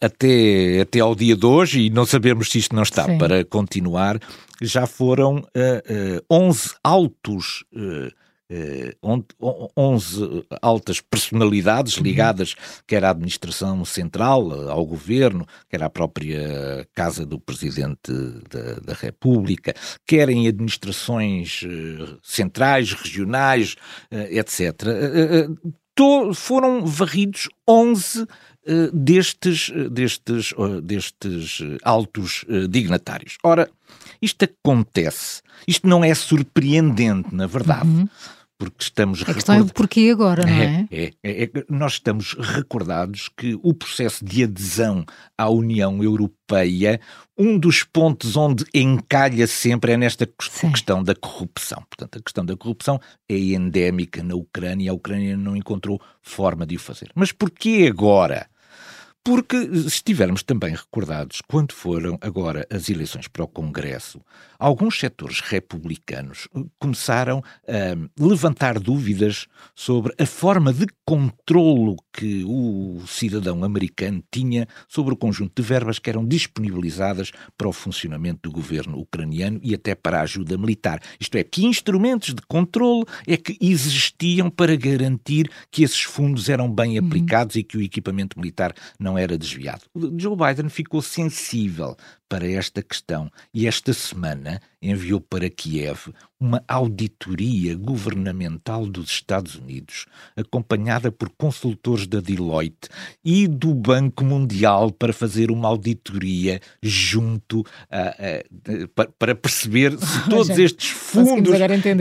até, 0.00 0.80
até 0.80 1.00
ao 1.00 1.14
dia 1.14 1.36
de 1.36 1.46
hoje, 1.46 1.82
e 1.82 1.90
não 1.90 2.04
sabemos 2.04 2.50
se 2.50 2.58
isto 2.58 2.74
não 2.74 2.82
está 2.82 3.04
Sim. 3.04 3.18
para 3.18 3.44
continuar, 3.44 4.18
já 4.60 4.86
foram 4.86 5.36
uh, 5.36 6.18
uh, 6.18 6.24
11 6.30 6.74
altos. 6.82 7.64
Uh, 7.72 8.10
11 9.76 10.44
altas 10.60 11.00
personalidades 11.00 11.96
uhum. 11.96 12.04
ligadas 12.04 12.54
quer 12.86 13.02
à 13.02 13.10
administração 13.10 13.84
central, 13.86 14.70
ao 14.70 14.84
governo, 14.84 15.46
quer 15.68 15.82
à 15.82 15.88
própria 15.88 16.86
Casa 16.94 17.24
do 17.24 17.40
Presidente 17.40 18.12
da, 18.48 18.74
da 18.74 18.92
República, 18.92 19.74
quer 20.06 20.28
em 20.28 20.46
administrações 20.46 21.62
centrais, 22.22 22.92
regionais, 22.92 23.76
etc. 24.30 24.82
Foram 26.34 26.84
varridos 26.84 27.48
11 27.68 28.22
eh, 28.22 28.26
destes, 28.92 29.70
eh, 29.74 29.88
destes, 29.88 30.54
eh, 30.56 30.80
destes 30.80 31.58
altos 31.82 32.44
dignatários. 32.68 33.36
Ora, 33.42 33.70
isto 34.20 34.44
acontece, 34.44 35.42
isto 35.66 35.86
não 35.86 36.04
é 36.04 36.14
surpreendente, 36.14 37.34
na 37.34 37.46
verdade. 37.46 37.88
Uhum. 37.88 38.08
Porque 38.56 38.84
estamos 38.84 39.20
a 39.22 39.34
questão 39.34 39.56
record... 39.56 39.70
é 39.70 39.74
porquê 39.74 40.10
agora, 40.12 40.46
não 40.46 40.52
é? 40.52 40.86
É, 40.90 41.12
é, 41.24 41.44
é? 41.44 41.50
Nós 41.68 41.94
estamos 41.94 42.34
recordados 42.34 43.28
que 43.36 43.58
o 43.60 43.74
processo 43.74 44.24
de 44.24 44.44
adesão 44.44 45.04
à 45.36 45.50
União 45.50 46.02
Europeia, 46.02 47.00
um 47.36 47.58
dos 47.58 47.82
pontos 47.82 48.36
onde 48.36 48.64
encalha 48.72 49.48
sempre 49.48 49.92
é 49.92 49.96
nesta 49.96 50.28
Sim. 50.40 50.70
questão 50.70 51.02
da 51.02 51.16
corrupção. 51.16 51.82
Portanto, 51.90 52.18
a 52.18 52.22
questão 52.22 52.46
da 52.46 52.56
corrupção 52.56 53.00
é 53.28 53.36
endémica 53.36 54.22
na 54.22 54.36
Ucrânia 54.36 54.92
a 54.92 54.94
Ucrânia 54.94 55.36
não 55.36 55.56
encontrou 55.56 56.00
forma 56.22 56.64
de 56.64 56.76
o 56.76 56.78
fazer. 56.78 57.10
Mas 57.14 57.32
porquê 57.32 57.88
agora? 57.90 58.46
Porque 59.24 59.56
se 59.56 59.86
estivermos 59.86 60.42
também 60.42 60.74
recordados, 60.74 61.40
quando 61.48 61.72
foram 61.72 62.18
agora 62.20 62.66
as 62.70 62.90
eleições 62.90 63.26
para 63.26 63.42
o 63.42 63.48
Congresso, 63.48 64.20
alguns 64.58 65.00
setores 65.00 65.40
republicanos 65.40 66.46
eh, 66.54 66.60
começaram 66.78 67.42
a 67.66 68.22
levantar 68.22 68.78
dúvidas 68.78 69.46
sobre 69.74 70.14
a 70.20 70.26
forma 70.26 70.74
de 70.74 70.86
controlo 71.06 71.96
que 72.14 72.44
o 72.44 73.02
cidadão 73.08 73.64
americano 73.64 74.22
tinha 74.30 74.68
sobre 74.88 75.12
o 75.12 75.16
conjunto 75.16 75.60
de 75.60 75.68
verbas 75.68 75.98
que 75.98 76.08
eram 76.08 76.24
disponibilizadas 76.24 77.32
para 77.58 77.68
o 77.68 77.72
funcionamento 77.72 78.48
do 78.48 78.52
governo 78.52 78.98
ucraniano 78.98 79.58
e 79.62 79.74
até 79.74 79.96
para 79.96 80.20
a 80.20 80.22
ajuda 80.22 80.56
militar. 80.56 81.00
Isto 81.18 81.36
é, 81.36 81.42
que 81.42 81.64
instrumentos 81.64 82.32
de 82.32 82.42
controlo 82.46 83.04
é 83.26 83.36
que 83.36 83.58
existiam 83.60 84.48
para 84.48 84.76
garantir 84.76 85.50
que 85.72 85.82
esses 85.82 86.02
fundos 86.02 86.48
eram 86.48 86.72
bem 86.72 86.98
uhum. 86.98 87.06
aplicados 87.06 87.56
uhum. 87.56 87.60
e 87.60 87.64
que 87.64 87.76
o 87.78 87.82
equipamento 87.82 88.38
militar 88.38 88.72
não 88.98 89.18
era 89.18 89.36
desviado. 89.36 89.82
Joe 90.16 90.36
Biden 90.36 90.68
ficou 90.68 91.02
sensível 91.02 91.96
para 92.28 92.48
esta 92.48 92.82
questão 92.82 93.30
e 93.52 93.66
esta 93.66 93.92
semana 93.92 94.60
enviou 94.82 95.20
para 95.20 95.48
Kiev 95.48 96.12
uma 96.38 96.62
auditoria 96.68 97.74
governamental 97.74 98.84
dos 98.84 99.08
Estados 99.08 99.54
Unidos, 99.54 100.04
acompanhada 100.36 101.10
por 101.10 101.30
consultores 101.30 102.06
da 102.06 102.20
Deloitte 102.20 102.90
e 103.24 103.48
do 103.48 103.74
Banco 103.74 104.22
Mundial 104.22 104.90
para 104.90 105.12
fazer 105.12 105.50
uma 105.50 105.68
auditoria 105.68 106.60
junto 106.82 107.64
a, 107.90 108.08
a, 108.08 109.06
para 109.18 109.34
perceber 109.34 109.96
se 109.98 110.20
todos 110.28 110.50
estes 110.50 110.90
fundos 110.90 111.54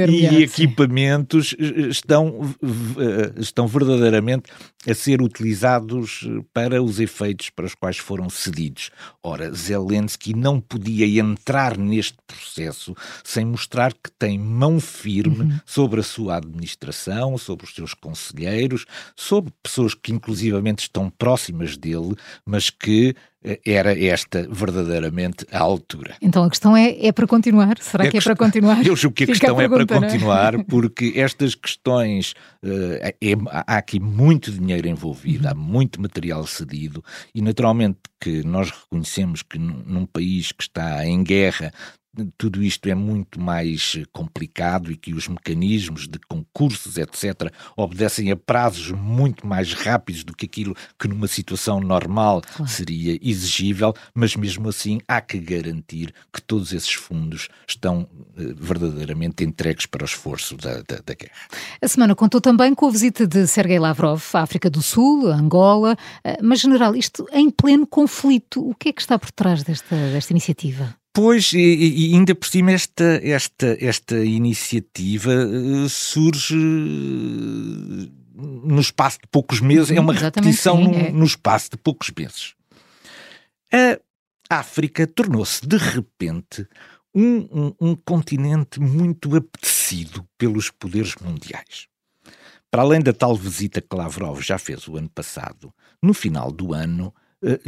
e 0.09 0.43
equipamentos 0.43 1.55
eh, 1.57 1.87
estão, 1.87 2.53
eh, 2.61 3.39
estão 3.39 3.65
verdadeiramente 3.65 4.51
a 4.85 4.93
ser 4.93 5.21
utilizados 5.21 6.27
para 6.53 6.83
os 6.83 6.99
efeitos 6.99 7.49
para 7.49 7.65
os 7.65 7.75
quais 7.75 7.97
foram 7.97 8.29
cedidos. 8.29 8.89
Ora, 9.23 9.53
Zelensky 9.53 10.12
não 10.35 10.59
podia 10.59 11.07
entrar 11.19 11.77
neste 11.77 12.17
processo 12.27 12.95
sem 13.23 13.45
mostrar 13.45 13.93
que 13.93 14.11
tem 14.17 14.37
mão 14.37 14.79
firme 14.79 15.43
uhum. 15.43 15.59
sobre 15.65 15.99
a 15.99 16.03
sua 16.03 16.37
administração, 16.37 17.37
sobre 17.37 17.65
os 17.65 17.73
seus 17.73 17.93
conselheiros, 17.93 18.85
sobre 19.15 19.53
pessoas 19.61 19.93
que 19.93 20.11
inclusivamente 20.11 20.83
estão 20.83 21.09
próximas 21.09 21.77
dele, 21.77 22.15
mas 22.45 22.69
que 22.69 23.15
era 23.65 23.97
esta 23.97 24.47
verdadeiramente 24.49 25.45
a 25.51 25.59
altura. 25.59 26.15
Então 26.21 26.43
a 26.43 26.49
questão 26.49 26.75
é, 26.75 26.95
é 27.05 27.11
para 27.11 27.27
continuar? 27.27 27.77
Será 27.79 28.05
é 28.05 28.11
que 28.11 28.17
é 28.17 28.21
para 28.21 28.35
continuar? 28.35 28.85
Eu 28.85 28.95
julgo 28.95 29.15
que 29.15 29.23
a 29.23 29.27
Fica 29.27 29.39
questão 29.39 29.55
a 29.55 29.59
pergunta, 29.59 29.83
é 29.83 29.85
para 29.85 30.07
é? 30.07 30.09
continuar, 30.11 30.63
porque 30.65 31.13
estas 31.15 31.55
questões, 31.55 32.33
uh, 32.63 33.03
é, 33.03 33.33
há 33.49 33.77
aqui 33.77 33.99
muito 33.99 34.51
dinheiro 34.51 34.87
envolvido, 34.87 35.47
há 35.47 35.53
muito 35.53 36.01
material 36.01 36.45
cedido, 36.47 37.03
e 37.35 37.41
naturalmente 37.41 37.99
que 38.19 38.43
nós 38.43 38.71
reconhecemos 38.71 39.41
que 39.43 39.59
num, 39.59 39.83
num 39.85 40.05
país 40.05 40.51
que 40.51 40.63
está 40.63 41.05
em 41.05 41.23
guerra 41.23 41.73
tudo 42.37 42.61
isto 42.61 42.87
é 42.87 42.93
muito 42.93 43.39
mais 43.39 43.99
complicado 44.11 44.91
e 44.91 44.97
que 44.97 45.13
os 45.13 45.27
mecanismos 45.27 46.07
de 46.07 46.19
concursos, 46.19 46.97
etc., 46.97 47.51
obedecem 47.75 48.31
a 48.31 48.35
prazos 48.35 48.91
muito 48.91 49.47
mais 49.47 49.73
rápidos 49.73 50.23
do 50.23 50.35
que 50.35 50.45
aquilo 50.45 50.75
que 50.99 51.07
numa 51.07 51.27
situação 51.27 51.79
normal 51.79 52.41
claro. 52.41 52.71
seria 52.71 53.17
exigível, 53.21 53.93
mas 54.13 54.35
mesmo 54.35 54.69
assim 54.69 54.99
há 55.07 55.19
que 55.21 55.39
garantir 55.39 56.13
que 56.31 56.41
todos 56.41 56.71
esses 56.71 56.93
fundos 56.93 57.49
estão 57.67 58.07
eh, 58.37 58.53
verdadeiramente 58.55 59.43
entregues 59.43 59.85
para 59.85 60.03
o 60.03 60.05
esforço 60.05 60.55
da, 60.57 60.75
da, 60.81 60.99
da, 61.03 61.13
guerra. 61.13 61.47
A 61.81 61.87
semana 61.87 62.15
contou 62.15 62.39
também 62.39 62.75
com 62.75 62.87
a 62.87 62.91
visita 62.91 63.25
de 63.25 63.47
Sergei 63.47 63.79
Lavrov 63.79 64.21
à 64.33 64.41
África 64.41 64.69
do 64.69 64.81
Sul, 64.81 65.27
Angola, 65.31 65.97
eh, 66.23 66.37
mas, 66.41 66.59
general, 66.59 66.95
isto 66.95 67.27
em 67.31 67.49
pleno 67.49 67.87
conflito, 67.87 68.67
o 68.67 68.75
que 68.75 68.89
é 68.89 68.93
que 68.93 69.01
está 69.01 69.17
por 69.17 69.31
trás 69.31 69.63
desta, 69.63 69.95
desta 69.95 70.31
iniciativa? 70.31 70.95
Pois, 71.13 71.53
e, 71.53 71.59
e, 71.59 72.15
ainda 72.15 72.33
por 72.33 72.47
cima, 72.47 72.71
esta, 72.71 73.21
esta, 73.23 73.77
esta 73.79 74.17
iniciativa 74.25 75.31
uh, 75.31 75.87
surge 75.87 76.55
uh, 76.55 78.11
no 78.35 78.81
espaço 78.81 79.19
de 79.21 79.27
poucos 79.27 79.61
meses, 79.61 79.91
é 79.91 79.99
uma 79.99 80.13
repetição 80.13 80.77
sim, 80.77 80.87
no, 80.87 80.95
é. 80.95 81.11
no 81.11 81.23
espaço 81.23 81.69
de 81.69 81.77
poucos 81.77 82.11
meses. 82.17 82.55
A 84.49 84.57
África 84.59 85.07
tornou-se, 85.07 85.65
de 85.65 85.77
repente, 85.77 86.67
um, 87.13 87.47
um, 87.51 87.73
um 87.79 87.95
continente 87.95 88.79
muito 88.79 89.35
apetecido 89.35 90.27
pelos 90.37 90.69
poderes 90.69 91.15
mundiais. 91.15 91.87
Para 92.69 92.81
além 92.81 93.01
da 93.01 93.13
tal 93.13 93.35
visita 93.35 93.81
que 93.81 93.95
Lavrov 93.95 94.41
já 94.41 94.57
fez 94.57 94.87
o 94.87 94.97
ano 94.97 95.09
passado, 95.09 95.71
no 96.01 96.13
final 96.13 96.51
do 96.51 96.73
ano, 96.73 97.13
eh, 97.17 97.22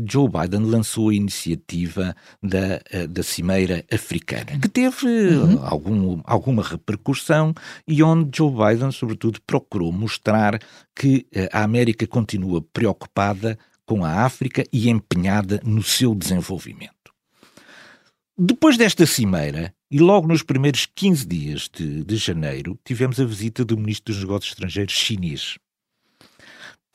Joe 0.06 0.30
Biden 0.30 0.66
lançou 0.66 1.10
a 1.10 1.14
iniciativa 1.14 2.16
da, 2.42 2.82
eh, 2.90 3.08
da 3.08 3.24
Cimeira 3.24 3.84
Africana, 3.92 4.60
que 4.60 4.70
teve 4.70 5.06
uhum. 5.06 5.60
algum, 5.64 6.22
alguma 6.24 6.64
repercussão 6.64 7.54
e 7.88 8.02
onde 8.02 8.38
Joe 8.38 8.52
Biden, 8.52 8.92
sobretudo, 8.92 9.40
procurou 9.46 9.92
mostrar 9.92 10.60
que 10.96 11.26
a 11.52 11.64
América 11.64 12.08
continua 12.08 12.62
preocupada 12.62 13.58
com 13.86 14.04
a 14.04 14.24
África 14.24 14.64
e 14.72 14.90
empenhada 14.90 15.62
no 15.64 15.84
seu 15.84 16.16
desenvolvimento. 16.16 16.96
Depois 18.38 18.76
desta 18.76 19.06
cimeira, 19.06 19.74
e 19.90 20.00
logo 20.00 20.28
nos 20.28 20.44
primeiros 20.44 20.86
15 20.94 21.26
dias 21.26 21.70
de, 21.74 22.04
de 22.04 22.18
janeiro, 22.18 22.78
tivemos 22.84 23.20
a 23.20 23.26
visita 23.26 23.64
do 23.64 23.78
Ministro 23.78 24.14
dos 24.14 24.22
Negócios 24.22 24.52
Estrangeiros 24.52 24.94
chinês. 24.94 25.58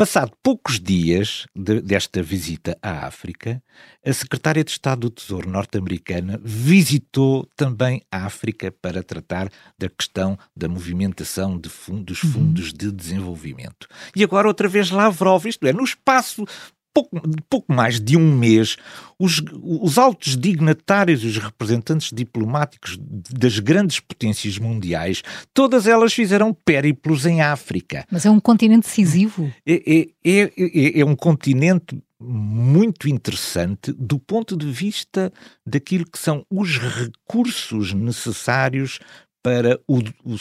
Passado 0.01 0.33
poucos 0.43 0.81
dias 0.81 1.47
de, 1.55 1.83
desta 1.83 2.23
visita 2.23 2.75
à 2.83 3.07
África, 3.07 3.63
a 4.03 4.11
secretária 4.15 4.65
de 4.65 4.71
Estado 4.71 5.01
do 5.01 5.11
Tesouro 5.11 5.51
norte-americana 5.51 6.41
visitou 6.43 7.47
também 7.55 8.01
a 8.11 8.25
África 8.25 8.73
para 8.73 9.03
tratar 9.03 9.51
da 9.79 9.91
questão 9.91 10.39
da 10.57 10.71
movimentação 10.71 11.59
de 11.59 11.69
fundos, 11.69 12.05
dos 12.07 12.23
uhum. 12.23 12.33
fundos 12.33 12.73
de 12.73 12.91
desenvolvimento. 12.91 13.87
E 14.17 14.25
agora 14.25 14.49
outra 14.49 14.69
vez 14.69 14.91
Lavrov, 14.91 15.45
isto 15.45 15.67
é, 15.67 15.73
no 15.75 15.85
espaço 15.85 16.47
pouco, 16.93 17.21
pouco 17.49 17.73
mais 17.73 18.01
de 18.01 18.17
um 18.17 18.37
mês, 18.37 18.77
os, 19.19 19.43
os 19.63 19.99
altos 19.99 20.37
dignatários, 20.37 21.25
os 21.25 21.37
representantes 21.39 22.11
diplomáticos 22.13 22.99
das 23.01 23.59
grandes 23.59 24.01
potências 24.01 24.59
mundiais, 24.59 25.23
todas 25.55 25.87
elas 25.87 26.13
fizeram 26.13 26.53
périplos 26.53 27.27
em 27.27 27.41
África. 27.41 28.07
Mas 28.11 28.27
é 28.27 28.31
um 28.31 28.41
continente 28.41 28.87
decisivo? 28.87 29.53
É, 29.67 29.75
é, 29.75 30.09
é, 30.25 30.53
é, 30.59 31.01
é 31.01 31.05
um 31.05 31.17
continente 31.17 32.03
muito 32.21 33.09
interessante 33.09 33.93
do 33.93 34.19
ponto 34.19 34.55
de 34.55 34.71
vista 34.71 35.33
daquilo 35.67 36.05
que 36.05 36.19
são 36.19 36.45
os 36.51 36.79
recursos 36.79 37.95
necessários 37.95 38.99
para 39.43 39.81
o, 39.89 39.99
o, 39.99 40.37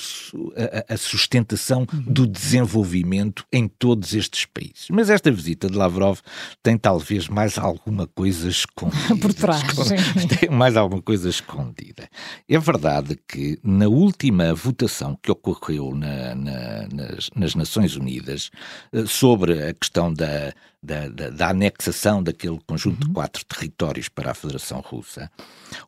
a, 0.87 0.93
a, 0.93 0.97
sustentação 0.97 1.87
uhum. 1.91 2.01
do 2.01 2.27
desenvolvimento 2.27 3.45
em 3.51 3.67
todos 3.67 4.13
estes 4.13 4.45
países. 4.45 4.87
Mas 4.89 5.09
esta 5.09 5.31
visita 5.31 5.69
de 5.69 5.77
Lavrov 5.77 6.19
tem 6.61 6.77
talvez 6.77 7.27
mais 7.27 7.57
alguma 7.57 8.07
coisa 8.07 8.49
escondida. 8.49 9.15
Por 9.21 9.33
trás. 9.33 9.63
Tem 10.39 10.49
mais 10.49 10.75
alguma 10.75 11.01
coisa 11.01 11.29
escondida. 11.29 12.09
É 12.47 12.57
verdade 12.57 13.17
que 13.27 13.59
na 13.63 13.87
última 13.87 14.53
votação 14.53 15.17
que 15.21 15.31
ocorreu 15.31 15.95
na, 15.95 16.35
na, 16.35 16.87
nas, 16.93 17.29
nas, 17.35 17.55
Nações 17.55 17.95
Unidas 17.95 18.49
eh, 18.91 19.05
sobre 19.05 19.67
a 19.67 19.73
questão 19.73 20.13
da, 20.13 20.53
da, 20.81 21.07
da, 21.09 21.29
da 21.29 21.49
anexação 21.49 22.23
daquele 22.23 22.59
conjunto 22.65 23.01
uhum. 23.01 23.07
de 23.07 23.13
quatro 23.13 23.45
territórios 23.45 24.09
para 24.09 24.31
a 24.31 24.33
Federação 24.33 24.79
Russa, 24.79 25.29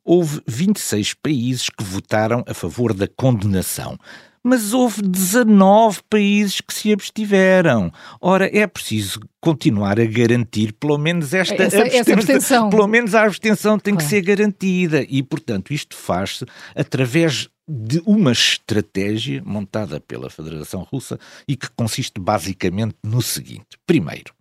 houve 0.04 0.42
26 0.48 1.14
países 1.16 1.70
que 1.70 1.84
votaram 1.84 2.44
a 2.48 2.54
favor 2.54 2.94
da 2.94 3.08
condenação. 3.08 3.98
Mas 4.44 4.74
houve 4.74 5.04
19 5.04 6.00
países 6.10 6.62
que 6.62 6.74
se 6.74 6.92
abstiveram. 6.92 7.92
Ora, 8.20 8.50
é 8.52 8.66
preciso 8.66 9.20
continuar 9.40 10.00
a 10.00 10.06
garantir 10.06 10.74
pelo 10.74 10.98
menos 10.98 11.32
esta 11.32 11.54
essa, 11.62 11.82
abstenção. 11.82 12.00
Essa 12.00 12.14
abstenção. 12.14 12.70
Pelo 12.72 12.88
menos 12.88 13.14
a 13.14 13.24
abstenção 13.24 13.78
tem 13.78 13.94
claro. 13.94 14.04
que 14.04 14.10
ser 14.10 14.22
garantida. 14.22 15.06
E, 15.08 15.22
portanto, 15.22 15.72
isto 15.72 15.96
faz-se 15.96 16.44
através 16.76 17.50
de 17.68 18.02
uma 18.04 18.32
estratégia 18.32 19.44
montada 19.46 20.00
pela 20.00 20.30
Federação 20.30 20.82
Russa 20.92 21.20
e 21.48 21.56
que 21.56 21.70
consiste 21.70 22.20
basicamente 22.20 22.96
no 23.04 23.22
seguinte: 23.22 23.78
primeiro, 23.86 24.34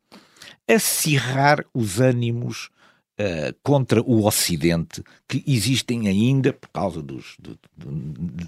acirrar 0.74 1.64
os 1.74 2.00
ânimos 2.00 2.70
uh, 3.20 3.54
contra 3.62 4.02
o 4.02 4.26
Ocidente, 4.26 5.02
que 5.28 5.42
existem 5.46 6.08
ainda, 6.08 6.52
por 6.52 6.68
causa 6.70 7.02
dos, 7.02 7.36
do, 7.38 7.58
do, 7.76 7.90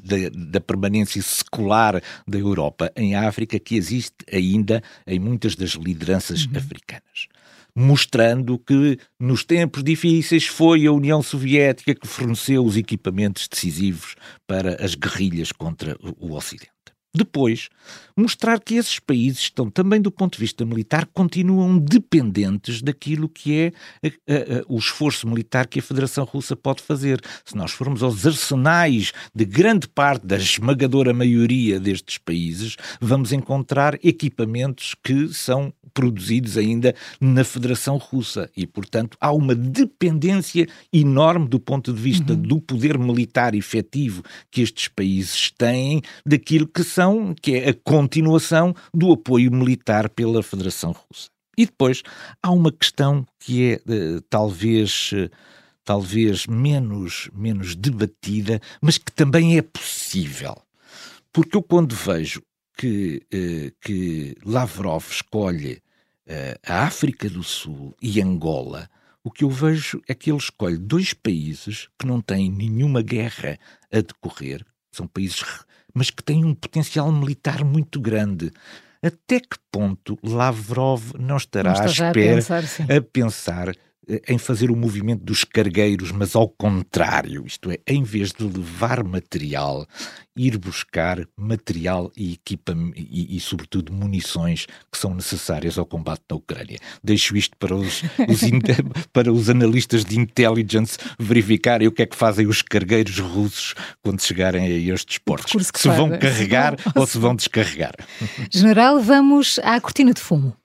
da, 0.02 0.50
da, 0.50 0.60
permanência 0.60 1.20
secular 1.22 2.02
da 2.26 2.38
Europa 2.38 2.90
em 2.96 3.14
África, 3.14 3.58
que 3.58 3.76
existe 3.76 4.16
ainda 4.32 4.82
em 5.06 5.18
muitas 5.18 5.54
das 5.54 5.70
lideranças 5.70 6.46
uhum. 6.46 6.56
africanas. 6.56 7.28
Mostrando 7.74 8.58
que 8.58 8.98
nos 9.18 9.44
tempos 9.44 9.82
difíceis 9.82 10.46
foi 10.46 10.86
a 10.86 10.92
União 10.92 11.22
Soviética 11.22 11.94
que 11.94 12.06
forneceu 12.06 12.62
os 12.62 12.76
equipamentos 12.76 13.48
decisivos 13.48 14.14
para 14.46 14.84
as 14.84 14.94
guerrilhas 14.94 15.52
contra 15.52 15.96
o 16.18 16.34
Ocidente. 16.34 16.81
Depois, 17.14 17.68
mostrar 18.16 18.58
que 18.58 18.74
esses 18.74 18.98
países 18.98 19.40
estão, 19.40 19.70
também 19.70 20.00
do 20.00 20.10
ponto 20.10 20.34
de 20.34 20.40
vista 20.40 20.64
militar, 20.64 21.06
continuam 21.12 21.76
dependentes 21.78 22.80
daquilo 22.80 23.28
que 23.28 23.54
é 23.54 23.72
a, 24.02 24.08
a, 24.08 24.36
a, 24.60 24.64
o 24.66 24.78
esforço 24.78 25.28
militar 25.28 25.66
que 25.66 25.78
a 25.78 25.82
Federação 25.82 26.24
Russa 26.24 26.56
pode 26.56 26.82
fazer. 26.82 27.20
Se 27.44 27.54
nós 27.54 27.70
formos 27.70 28.02
aos 28.02 28.26
arsenais 28.26 29.12
de 29.34 29.44
grande 29.44 29.86
parte 29.86 30.26
da 30.26 30.36
esmagadora 30.36 31.12
maioria 31.12 31.78
destes 31.78 32.16
países, 32.16 32.76
vamos 32.98 33.30
encontrar 33.30 33.98
equipamentos 34.02 34.94
que 35.02 35.28
são 35.34 35.70
produzidos 35.92 36.56
ainda 36.56 36.94
na 37.20 37.44
Federação 37.44 37.96
Russa 37.96 38.50
e, 38.56 38.66
portanto, 38.66 39.16
há 39.20 39.32
uma 39.32 39.54
dependência 39.54 40.66
enorme 40.92 41.48
do 41.48 41.60
ponto 41.60 41.92
de 41.92 42.00
vista 42.00 42.32
uhum. 42.32 42.42
do 42.42 42.60
poder 42.60 42.98
militar 42.98 43.54
efetivo 43.54 44.22
que 44.50 44.62
estes 44.62 44.88
países 44.88 45.50
têm 45.50 46.02
daquilo 46.24 46.66
que 46.66 46.82
são 46.82 47.34
que 47.34 47.56
é 47.56 47.70
a 47.70 47.74
continuação 47.74 48.74
do 48.92 49.12
apoio 49.12 49.50
militar 49.50 50.08
pela 50.08 50.42
Federação 50.42 50.92
Russa. 50.92 51.30
E 51.56 51.66
depois 51.66 52.02
há 52.42 52.50
uma 52.50 52.72
questão 52.72 53.26
que 53.38 53.72
é 53.72 53.92
uh, 53.92 54.20
talvez, 54.22 55.10
uh, 55.12 55.30
talvez 55.84 56.46
menos, 56.46 57.28
menos 57.34 57.74
debatida, 57.74 58.60
mas 58.80 58.96
que 58.96 59.12
também 59.12 59.58
é 59.58 59.62
possível. 59.62 60.56
Porque 61.32 61.56
eu 61.56 61.62
quando 61.62 61.94
vejo 61.94 62.42
que, 62.82 63.22
uh, 63.32 63.72
que 63.80 64.34
Lavrov 64.44 65.04
escolhe 65.08 65.80
a 66.66 66.84
África 66.84 67.28
do 67.28 67.42
Sul 67.42 67.94
e 68.00 68.22
Angola, 68.22 68.88
o 69.22 69.30
que 69.30 69.44
eu 69.44 69.50
vejo 69.50 70.00
é 70.08 70.14
que 70.14 70.30
ele 70.30 70.38
escolhe 70.38 70.78
dois 70.78 71.12
países 71.12 71.88
que 71.98 72.06
não 72.06 72.20
têm 72.20 72.50
nenhuma 72.50 73.02
guerra 73.02 73.58
a 73.92 74.00
decorrer, 74.00 74.64
são 74.90 75.06
países, 75.06 75.44
mas 75.92 76.10
que 76.10 76.22
têm 76.22 76.44
um 76.44 76.54
potencial 76.54 77.12
militar 77.12 77.64
muito 77.64 78.00
grande. 78.00 78.50
Até 79.02 79.40
que 79.40 79.58
ponto 79.70 80.18
Lavrov 80.22 81.12
não 81.18 81.36
estará 81.36 81.72
à 81.82 81.86
espera 81.86 82.10
a 82.10 82.12
pensar, 82.12 82.64
a 82.64 83.00
pensar 83.00 83.76
em 84.28 84.36
fazer 84.36 84.70
o 84.70 84.76
movimento 84.76 85.22
dos 85.22 85.44
cargueiros, 85.44 86.10
mas 86.10 86.34
ao 86.34 86.48
contrário, 86.48 87.44
isto 87.46 87.70
é, 87.70 87.78
em 87.86 88.02
vez 88.02 88.32
de 88.32 88.44
levar 88.44 89.04
material, 89.04 89.86
ir 90.36 90.58
buscar 90.58 91.24
material 91.36 92.10
e 92.16 92.32
equipamento 92.32 92.98
e, 92.98 93.36
e, 93.36 93.40
sobretudo, 93.40 93.92
munições 93.92 94.66
que 94.90 94.98
são 94.98 95.14
necessárias 95.14 95.78
ao 95.78 95.86
combate 95.86 96.22
na 96.28 96.36
Ucrânia. 96.36 96.78
Deixo 97.02 97.36
isto 97.36 97.56
para 97.56 97.76
os, 97.76 98.02
os 98.28 98.40
para 99.12 99.32
os 99.32 99.48
analistas 99.48 100.04
de 100.04 100.18
intelligence 100.18 100.98
verificarem 101.18 101.86
o 101.86 101.92
que 101.92 102.02
é 102.02 102.06
que 102.06 102.16
fazem 102.16 102.46
os 102.46 102.60
cargueiros 102.62 103.18
russos 103.18 103.74
quando 104.02 104.20
chegarem 104.20 104.64
a 104.64 104.94
estes 104.94 105.18
portos. 105.18 105.54
Se 105.76 105.88
vão 105.88 106.18
carregar 106.18 106.76
ou 106.96 107.06
se 107.06 107.18
vão 107.18 107.36
descarregar. 107.36 107.94
General, 108.50 109.00
vamos 109.00 109.60
à 109.62 109.80
cortina 109.80 110.12
de 110.12 110.20
fumo. 110.20 110.56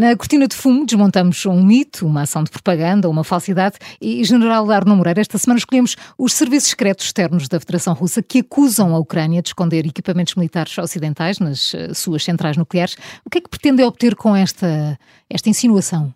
Na 0.00 0.16
cortina 0.16 0.48
de 0.48 0.56
fumo 0.56 0.86
desmontamos 0.86 1.44
um 1.44 1.62
mito, 1.62 2.06
uma 2.06 2.22
ação 2.22 2.42
de 2.42 2.50
propaganda, 2.50 3.06
uma 3.06 3.22
falsidade 3.22 3.76
e, 4.00 4.24
General 4.24 4.70
Arno 4.70 4.96
Moreira, 4.96 5.20
esta 5.20 5.36
semana 5.36 5.58
escolhemos 5.58 5.94
os 6.16 6.32
serviços 6.32 6.70
secretos 6.70 7.04
externos 7.04 7.48
da 7.48 7.60
Federação 7.60 7.92
Russa 7.92 8.22
que 8.22 8.38
acusam 8.38 8.94
a 8.94 8.98
Ucrânia 8.98 9.42
de 9.42 9.50
esconder 9.50 9.84
equipamentos 9.86 10.36
militares 10.36 10.78
ocidentais 10.78 11.38
nas 11.38 11.74
uh, 11.74 11.94
suas 11.94 12.24
centrais 12.24 12.56
nucleares. 12.56 12.96
O 13.26 13.28
que 13.28 13.36
é 13.36 13.40
que 13.42 13.50
pretende 13.50 13.82
obter 13.82 14.16
com 14.16 14.34
esta, 14.34 14.98
esta 15.28 15.50
insinuação? 15.50 16.14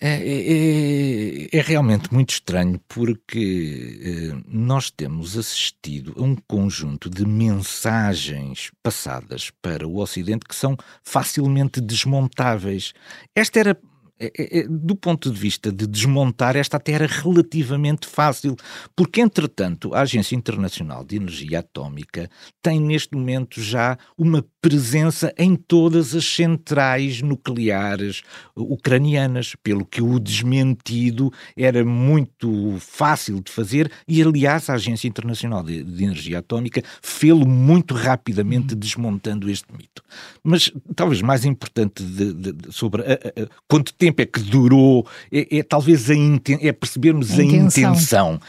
É, 0.00 0.08
é, 0.10 1.48
é, 1.52 1.58
é, 1.58 1.60
realmente 1.62 2.12
muito 2.12 2.30
estranho 2.30 2.78
porque 2.86 4.00
eh, 4.02 4.42
nós 4.46 4.90
temos 4.90 5.38
assistido 5.38 6.14
a 6.18 6.22
um 6.22 6.36
conjunto 6.36 7.08
de 7.08 7.24
mensagens 7.26 8.70
passadas 8.82 9.50
para 9.62 9.88
o 9.88 9.98
Ocidente 9.98 10.44
que 10.46 10.54
são 10.54 10.76
facilmente 11.02 11.80
desmontáveis. 11.80 12.92
Esta 13.34 13.60
era 13.60 13.80
é, 14.20 14.58
é, 14.58 14.66
do 14.68 14.96
ponto 14.96 15.30
de 15.30 15.38
vista 15.38 15.70
de 15.70 15.86
desmontar, 15.86 16.56
esta 16.56 16.76
até 16.76 16.92
era 16.92 17.06
relativamente 17.06 18.06
fácil, 18.06 18.56
porque, 18.96 19.20
entretanto, 19.20 19.94
a 19.94 20.00
Agência 20.00 20.34
Internacional 20.34 21.04
de 21.04 21.16
Energia 21.16 21.60
Atómica 21.60 22.28
tem 22.60 22.80
neste 22.80 23.14
momento 23.14 23.62
já 23.62 23.96
uma 24.16 24.44
presença 24.60 25.32
em 25.38 25.54
todas 25.54 26.14
as 26.14 26.24
centrais 26.24 27.22
nucleares 27.22 28.22
ucranianas, 28.56 29.54
pelo 29.62 29.84
que 29.84 30.02
o 30.02 30.18
desmentido 30.18 31.32
era 31.56 31.84
muito 31.84 32.76
fácil 32.80 33.40
de 33.40 33.52
fazer 33.52 33.90
e, 34.06 34.20
aliás, 34.20 34.68
a 34.68 34.74
Agência 34.74 35.06
Internacional 35.06 35.62
de, 35.62 35.82
de 35.82 36.04
Energia 36.04 36.40
Atómica 36.40 36.82
fê-lo 37.00 37.46
muito 37.46 37.94
rapidamente 37.94 38.74
uhum. 38.74 38.80
desmontando 38.80 39.48
este 39.48 39.72
mito. 39.72 40.02
Mas 40.42 40.72
talvez 40.94 41.22
mais 41.22 41.44
importante 41.44 42.02
de, 42.02 42.32
de, 42.32 42.72
sobre 42.72 43.02
a, 43.02 43.12
a, 43.12 43.42
a, 43.44 43.48
quanto 43.68 43.94
tempo 43.94 44.08
tempo 44.08 44.22
é 44.22 44.26
que 44.26 44.40
durou, 44.40 45.06
é, 45.30 45.58
é 45.58 45.62
talvez 45.62 46.10
a 46.10 46.14
inten 46.14 46.58
é 46.60 46.72
percebermos 46.72 47.30
a 47.38 47.42
intenção. 47.42 47.84
a 47.84 47.90
intenção 47.90 48.40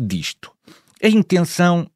disto. 0.00 0.50
A 1.02 1.08
intenção 1.08 1.86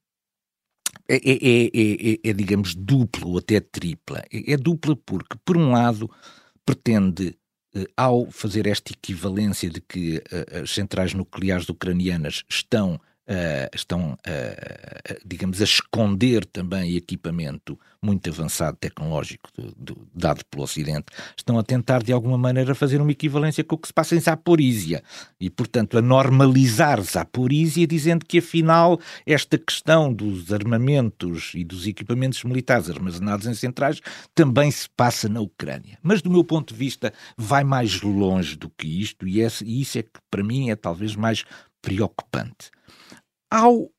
é, 1.09 1.17
é, 1.17 1.67
é, 1.67 2.19
é, 2.31 2.33
digamos, 2.33 2.75
dupla 2.75 3.27
ou 3.27 3.39
até 3.39 3.61
tripla. 3.61 4.23
É, 4.31 4.57
dupla 4.57 4.95
porque, 4.95 5.37
por 5.45 5.57
um 5.57 5.73
lado, 5.73 6.11
pretende, 6.65 7.37
ao 7.97 8.31
fazer 8.31 8.67
esta 8.67 8.93
equivalência 8.93 9.71
de 9.71 9.81
que 9.81 10.23
as 10.63 10.71
centrais 10.71 11.15
nucleares 11.15 11.69
ucranianas 11.69 12.45
estão 12.49 13.01
Uh, 13.29 13.69
estão, 13.75 14.13
uh, 14.13 15.19
digamos, 15.23 15.61
a 15.61 15.65
esconder 15.65 16.47
também 16.47 16.97
equipamento 16.97 17.79
muito 18.01 18.31
avançado 18.31 18.77
tecnológico 18.81 19.51
do, 19.57 19.75
do, 19.77 20.09
dado 20.15 20.45
pelo 20.47 20.63
Ocidente, 20.63 21.07
estão 21.37 21.59
a 21.59 21.63
tentar 21.63 22.03
de 22.03 22.13
alguma 22.13 22.39
maneira 22.39 22.75
fazer 22.75 23.01
uma 23.01 23.11
equivalência 23.11 23.65
com 23.65 23.75
o 23.75 23.79
que 23.79 23.89
se 23.89 23.93
passa 23.93 24.15
em 24.15 24.21
Zaporizhia 24.21 25.03
e, 25.41 25.51
portanto, 25.51 25.99
a 25.99 26.03
normalizar 26.03 27.01
Zaporizhia, 27.03 27.87
dizendo 27.87 28.25
que 28.25 28.39
afinal 28.39 28.99
esta 29.27 29.59
questão 29.59 30.13
dos 30.13 30.53
armamentos 30.53 31.53
e 31.55 31.65
dos 31.65 31.87
equipamentos 31.87 32.43
militares 32.45 32.89
armazenados 32.89 33.47
em 33.47 33.55
centrais 33.55 34.01
também 34.35 34.71
se 34.71 34.89
passa 34.89 35.29
na 35.29 35.41
Ucrânia. 35.41 35.99
Mas, 36.03 36.23
do 36.23 36.31
meu 36.31 36.45
ponto 36.45 36.73
de 36.73 36.79
vista, 36.79 37.13
vai 37.37 37.65
mais 37.65 38.01
longe 38.01 38.57
do 38.57 38.71
que 38.71 38.87
isto 38.87 39.27
e, 39.27 39.41
e 39.43 39.81
isso 39.83 39.99
é 39.99 40.03
que, 40.03 40.21
para 40.31 40.45
mim, 40.45 40.71
é 40.71 40.77
talvez 40.77 41.17
mais 41.17 41.45
preocupante. 41.83 42.71
Ao 43.51 43.91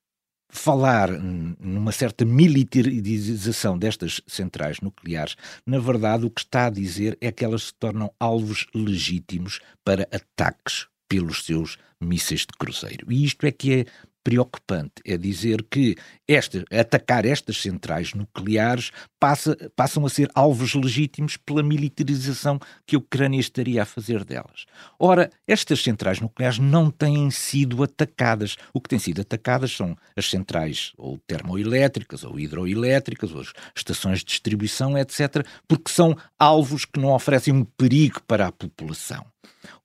falar 0.52 1.10
numa 1.12 1.92
certa 1.92 2.26
militarização 2.26 3.78
destas 3.78 4.22
centrais 4.28 4.80
nucleares, 4.82 5.36
na 5.66 5.80
verdade 5.80 6.26
o 6.26 6.30
que 6.32 6.42
está 6.42 6.66
a 6.66 6.72
dizer 6.72 7.18
é 7.22 7.32
que 7.32 7.46
elas 7.46 7.64
se 7.64 7.74
tornam 7.74 8.12
alvos 8.20 8.66
legítimos 8.74 9.60
para 9.84 10.08
ataques 10.12 10.88
pelos 11.08 11.46
seus 11.46 11.78
mísseis 12.02 12.42
de 12.42 12.58
cruzeiro. 12.58 13.12
E 13.12 13.26
isto 13.26 13.46
é 13.46 13.52
que 13.52 13.74
é 13.74 13.86
preocupante. 14.30 15.02
É 15.04 15.18
dizer 15.18 15.66
que 15.72 15.96
esta, 16.28 16.64
atacar 16.72 17.26
estas 17.26 17.60
centrais 17.60 18.14
nucleares 18.14 18.92
passa, 19.20 19.58
passam 19.76 20.06
a 20.06 20.10
ser 20.10 20.30
alvos 20.36 20.76
legítimos 20.76 21.36
pela 21.36 21.64
militarização 21.64 22.60
que 22.86 22.96
a 22.96 23.00
Ucrânia 23.00 23.40
estaria 23.40 23.82
a 23.82 23.86
fazer 23.86 24.24
delas. 24.24 24.66
Ora, 25.00 25.32
estas 25.48 25.82
centrais 25.82 26.22
nucleares 26.22 26.60
não 26.60 26.92
têm 26.92 27.32
sido 27.32 27.82
atacadas. 27.82 28.56
O 28.72 28.80
que 28.80 28.90
tem 28.90 29.00
sido 29.00 29.22
atacadas 29.22 29.72
são 29.72 29.98
as 30.16 30.30
centrais 30.30 30.94
ou 30.96 31.18
termoelétricas 31.26 32.24
ou 32.24 32.40
hidroelétricas 32.40 33.32
ou 33.32 33.42
as 33.42 33.52
estações 33.76 34.20
de 34.20 34.26
distribuição, 34.26 34.96
etc., 34.96 35.44
porque 35.68 35.92
são 35.92 36.16
alvos 36.38 36.86
que 36.86 37.00
não 37.00 37.14
oferecem 37.14 37.52
um 37.52 37.66
perigo 37.66 38.22
para 38.28 38.46
a 38.46 38.52
população. 38.52 39.26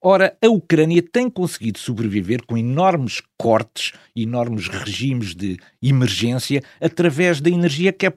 Ora, 0.00 0.36
a 0.42 0.48
Ucrânia 0.48 1.02
tem 1.02 1.30
conseguido 1.30 1.78
sobreviver 1.78 2.44
com 2.46 2.58
enormes 2.58 3.22
cortes, 3.38 3.92
enormes 4.14 4.68
regimes 4.68 5.34
de 5.34 5.58
emergência, 5.82 6.62
através 6.80 7.40
da 7.40 7.48
energia 7.48 7.92
que 7.92 8.06
é, 8.06 8.10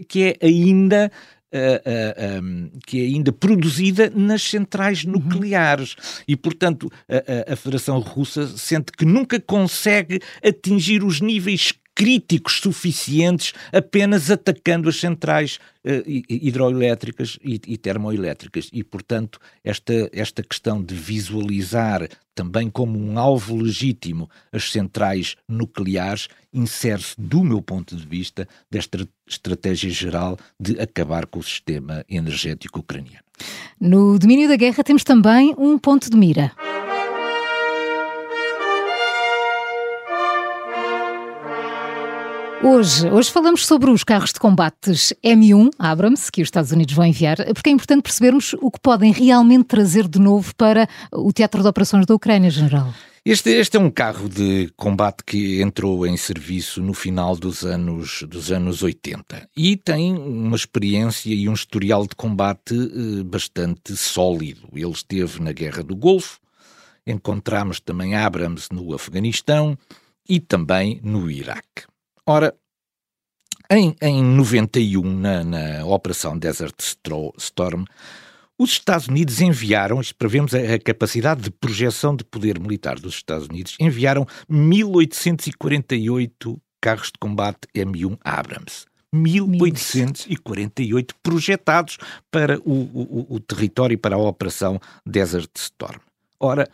que 0.00 0.22
é 0.24 0.46
ainda 0.46 1.10
Uh, 1.52 2.38
uh, 2.38 2.44
um, 2.44 2.70
que 2.86 3.00
é 3.00 3.06
ainda 3.06 3.32
produzida 3.32 4.08
nas 4.14 4.40
centrais 4.40 5.02
uhum. 5.02 5.14
nucleares. 5.14 5.94
Uhum. 5.94 6.24
E, 6.28 6.36
portanto, 6.36 6.88
a, 7.08 7.52
a, 7.52 7.56
Federação 7.56 7.98
Russa 7.98 8.46
sente 8.56 8.92
que 8.92 9.04
nunca 9.04 9.40
consegue 9.40 10.20
atingir 10.44 11.02
os 11.02 11.20
níveis 11.20 11.72
críticos 12.00 12.60
suficientes 12.62 13.52
apenas 13.70 14.30
atacando 14.30 14.88
as 14.88 14.96
centrais 14.98 15.58
uh, 15.84 16.02
hidroelétricas 16.30 17.38
e, 17.44 17.60
e, 17.66 17.76
termoelétricas. 17.76 18.70
E, 18.72 18.82
portanto, 18.82 19.38
esta, 19.62 20.08
esta 20.10 20.42
questão 20.42 20.82
de 20.82 20.94
visualizar 20.94 22.08
também 22.34 22.70
como 22.70 22.98
um 22.98 23.18
alvo 23.18 23.54
legítimo 23.54 24.30
as 24.50 24.72
centrais 24.72 25.36
nucleares 25.46 26.28
insere-se, 26.54 27.14
do 27.18 27.44
meu 27.44 27.60
ponto 27.60 27.94
de 27.94 28.06
vista, 28.06 28.48
desta 28.70 29.06
estratégia 29.28 29.90
geral 29.90 30.38
de 30.58 30.80
acabar 30.80 31.26
com 31.26 31.38
o 31.38 31.42
sistema 31.42 32.02
energético 32.08 32.80
ucraniano. 32.80 33.26
No 33.78 34.18
domínio 34.18 34.48
da 34.48 34.56
guerra 34.56 34.82
temos 34.82 35.04
também 35.04 35.54
um 35.58 35.78
ponto 35.78 36.08
de 36.08 36.16
mira. 36.16 36.50
Hoje, 42.62 43.08
hoje 43.08 43.30
falamos 43.30 43.66
sobre 43.66 43.90
os 43.90 44.04
carros 44.04 44.34
de 44.34 44.38
combates 44.38 45.14
M1 45.24 45.70
Abrams, 45.78 46.30
que 46.30 46.42
os 46.42 46.48
Estados 46.48 46.70
Unidos 46.72 46.94
vão 46.94 47.06
enviar, 47.06 47.38
porque 47.54 47.70
é 47.70 47.72
importante 47.72 48.02
percebermos 48.02 48.54
o 48.60 48.70
que 48.70 48.78
podem 48.78 49.12
realmente 49.12 49.64
trazer 49.64 50.06
de 50.06 50.18
novo 50.18 50.54
para 50.54 50.86
o 51.10 51.32
teatro 51.32 51.62
de 51.62 51.68
operações 51.68 52.04
da 52.04 52.14
Ucrânia, 52.14 52.50
General. 52.50 52.92
Este, 53.24 53.50
este, 53.50 53.78
é 53.78 53.80
um 53.80 53.90
carro 53.90 54.28
de 54.28 54.70
combate 54.76 55.24
que 55.24 55.62
entrou 55.62 56.06
em 56.06 56.18
serviço 56.18 56.82
no 56.82 56.92
final 56.92 57.34
dos 57.34 57.64
anos, 57.64 58.24
dos 58.28 58.52
anos 58.52 58.82
80 58.82 59.48
e 59.56 59.76
tem 59.76 60.12
uma 60.14 60.56
experiência 60.56 61.32
e 61.32 61.48
um 61.48 61.54
historial 61.54 62.06
de 62.06 62.14
combate 62.14 62.74
eh, 62.74 63.22
bastante 63.22 63.96
sólido. 63.96 64.68
Ele 64.74 64.90
esteve 64.90 65.40
na 65.42 65.52
Guerra 65.52 65.82
do 65.82 65.96
Golfo, 65.96 66.38
encontramos 67.06 67.80
também 67.80 68.14
Abrams 68.14 68.68
no 68.70 68.94
Afeganistão 68.94 69.78
e 70.28 70.40
também 70.40 71.00
no 71.02 71.30
Iraque. 71.30 71.90
Ora, 72.26 72.54
em, 73.70 73.96
em 74.02 74.22
91, 74.22 75.02
na, 75.02 75.42
na 75.44 75.86
Operação 75.86 76.38
Desert 76.38 76.74
Storm, 77.38 77.84
os 78.58 78.72
Estados 78.72 79.08
Unidos 79.08 79.40
enviaram, 79.40 79.98
isto 80.00 80.14
prevemos 80.16 80.54
a, 80.54 80.58
a, 80.58 80.78
capacidade 80.78 81.40
de 81.40 81.50
projeção 81.50 82.14
de 82.14 82.22
poder 82.24 82.60
militar 82.60 82.98
dos 82.98 83.14
Estados 83.14 83.46
Unidos, 83.46 83.78
enviaram 83.80 84.26
1848 84.48 86.60
carros 86.80 87.06
de 87.06 87.18
combate 87.18 87.60
M1 87.74 88.18
Abrams. 88.22 88.84
1848 89.12 91.16
projetados 91.22 91.98
para 92.30 92.58
o, 92.60 92.72
o, 92.72 93.26
o 93.30 93.40
território 93.40 93.98
para 93.98 94.14
a 94.14 94.18
Operação 94.18 94.78
Desert 95.06 95.50
Storm. 95.56 96.00
Ora, 96.38 96.68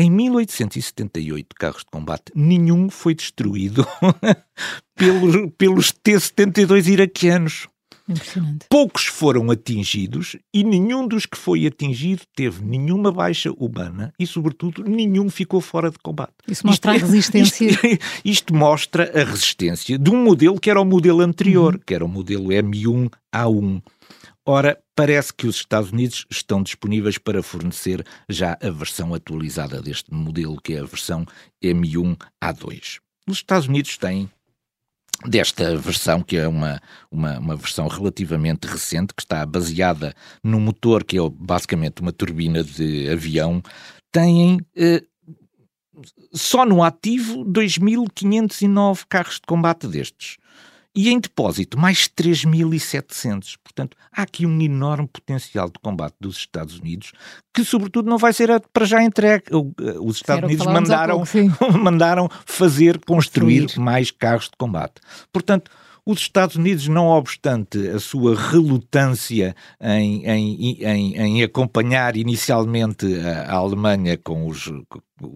em 0.00 0.10
1878, 0.10 1.48
carros 1.58 1.80
de 1.80 1.90
combate, 1.90 2.32
nenhum 2.34 2.88
foi 2.88 3.14
destruído 3.14 3.86
pelos, 4.96 5.52
pelos 5.58 5.92
T-72 5.92 6.86
iraquianos. 6.86 7.68
Poucos 8.68 9.04
foram 9.04 9.50
atingidos 9.50 10.36
e 10.52 10.64
nenhum 10.64 11.06
dos 11.06 11.26
que 11.26 11.36
foi 11.36 11.66
atingido 11.66 12.22
teve 12.34 12.64
nenhuma 12.64 13.12
baixa 13.12 13.52
humana 13.52 14.12
e, 14.18 14.26
sobretudo, 14.26 14.82
nenhum 14.82 15.28
ficou 15.28 15.60
fora 15.60 15.90
de 15.90 15.98
combate. 15.98 16.32
Isso 16.48 16.66
mostra 16.66 16.96
isto, 16.96 17.04
a 17.04 17.06
resistência. 17.06 17.66
Isto, 17.66 17.86
isto, 18.24 18.54
mostra 18.54 19.12
a 19.14 19.24
resistência 19.24 19.98
de 19.98 20.10
um 20.10 20.24
modelo 20.24 20.58
que 20.58 20.70
era 20.70 20.80
o 20.80 20.84
modelo 20.84 21.20
anterior, 21.20 21.74
uhum. 21.74 21.80
que 21.86 21.94
era 21.94 22.04
o 22.04 22.08
modelo 22.08 22.48
M1A1. 22.48 23.82
Ora, 24.46 24.82
parece 24.96 25.34
que 25.34 25.46
os 25.46 25.56
Estados 25.56 25.92
Unidos 25.92 26.26
estão 26.30 26.62
disponíveis 26.62 27.18
para 27.18 27.42
fornecer 27.42 28.04
já 28.28 28.58
a 28.62 28.70
versão 28.70 29.14
atualizada 29.14 29.82
deste 29.82 30.12
modelo, 30.12 30.60
que 30.60 30.74
é 30.74 30.80
a 30.80 30.84
versão 30.84 31.26
M1A2. 31.62 33.00
Os 33.28 33.36
Estados 33.36 33.68
Unidos 33.68 33.98
têm 33.98 34.30
desta 35.26 35.76
versão, 35.76 36.22
que 36.22 36.36
é 36.36 36.48
uma, 36.48 36.80
uma, 37.10 37.38
uma, 37.38 37.56
versão 37.56 37.86
relativamente 37.86 38.66
recente, 38.66 39.14
que 39.14 39.20
está 39.20 39.44
baseada 39.44 40.14
num 40.42 40.60
motor 40.60 41.04
que 41.04 41.18
é 41.18 41.20
basicamente 41.30 42.00
uma 42.00 42.12
turbina 42.12 42.64
de 42.64 43.10
avião, 43.10 43.62
têm 44.10 44.58
eh, 44.74 45.02
só 46.32 46.64
no 46.64 46.82
ativo 46.82 47.44
2.509 47.44 49.04
carros 49.08 49.34
de 49.34 49.42
combate 49.46 49.86
destes 49.86 50.38
e 50.94 51.08
em 51.08 51.20
depósito 51.20 51.78
mais 51.78 52.08
3.700. 52.08 53.56
Portanto, 53.62 53.96
há 54.12 54.22
aqui 54.22 54.44
um 54.44 54.60
enorme 54.60 55.08
potencial 55.08 55.68
de 55.68 55.78
combate 55.80 56.14
dos 56.20 56.36
Estados 56.36 56.78
Unidos 56.78 57.12
que, 57.54 57.64
sobretudo, 57.64 58.08
não 58.08 58.18
vai 58.18 58.32
ser 58.32 58.60
para 58.72 58.84
já 58.84 59.02
entregue. 59.02 59.44
Eh, 59.50 59.98
os 60.00 60.16
Estados 60.16 60.44
Unidos 60.44 60.66
mandaram, 60.66 61.24
pouco, 61.24 61.72
mandaram 61.78 62.28
fazer, 62.44 62.98
construir, 63.04 63.62
construir 63.62 63.84
mais 63.84 64.10
carros 64.10 64.46
de 64.46 64.56
combate. 64.56 65.00
Portanto, 65.32 65.70
os 66.04 66.20
Estados 66.20 66.56
Unidos, 66.56 66.88
não 66.88 67.06
obstante 67.06 67.88
a 67.88 67.98
sua 67.98 68.36
relutância 68.36 69.54
em, 69.80 70.26
em, 70.26 70.82
em, 70.82 71.16
em 71.16 71.42
acompanhar 71.42 72.16
inicialmente 72.16 73.06
a, 73.20 73.52
a, 73.52 73.54
Alemanha 73.54 74.16
com 74.16 74.46
os, 74.46 74.64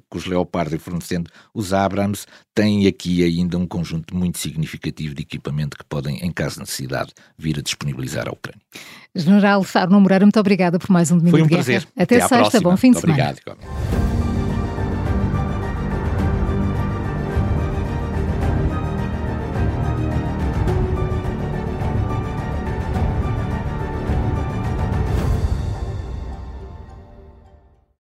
com 0.08 0.18
os 0.18 0.26
Leopard 0.26 0.74
e 0.74 0.78
fornecendo 0.78 1.30
os 1.52 1.72
Abrams, 1.72 2.26
têm 2.54 2.86
aqui 2.86 3.22
ainda 3.22 3.58
um 3.58 3.66
conjunto 3.66 4.16
muito 4.16 4.38
significativo 4.38 5.14
de 5.14 5.22
equipamento 5.22 5.76
que 5.76 5.84
podem, 5.84 6.18
em 6.24 6.32
caso 6.32 6.54
de 6.54 6.60
necessidade, 6.60 7.12
vir 7.36 7.58
a 7.58 7.62
disponibilizar 7.62 8.28
à 8.28 8.32
Ucrânia. 8.32 8.60
General 9.14 9.64
Arno 9.74 10.00
Moreira, 10.00 10.24
muito 10.24 10.40
obrigada 10.40 10.78
por 10.78 10.90
mais 10.90 11.10
um 11.10 11.18
domingo 11.18 11.36
Foi 11.36 11.42
um 11.42 11.48
prazer. 11.48 11.86
Até, 11.96 12.20
Até 12.20 12.36
sexta, 12.36 12.60
bom 12.60 12.76
fim 12.76 12.90
de 12.90 13.00
semana. 13.00 13.32
Obrigado. 13.32 14.03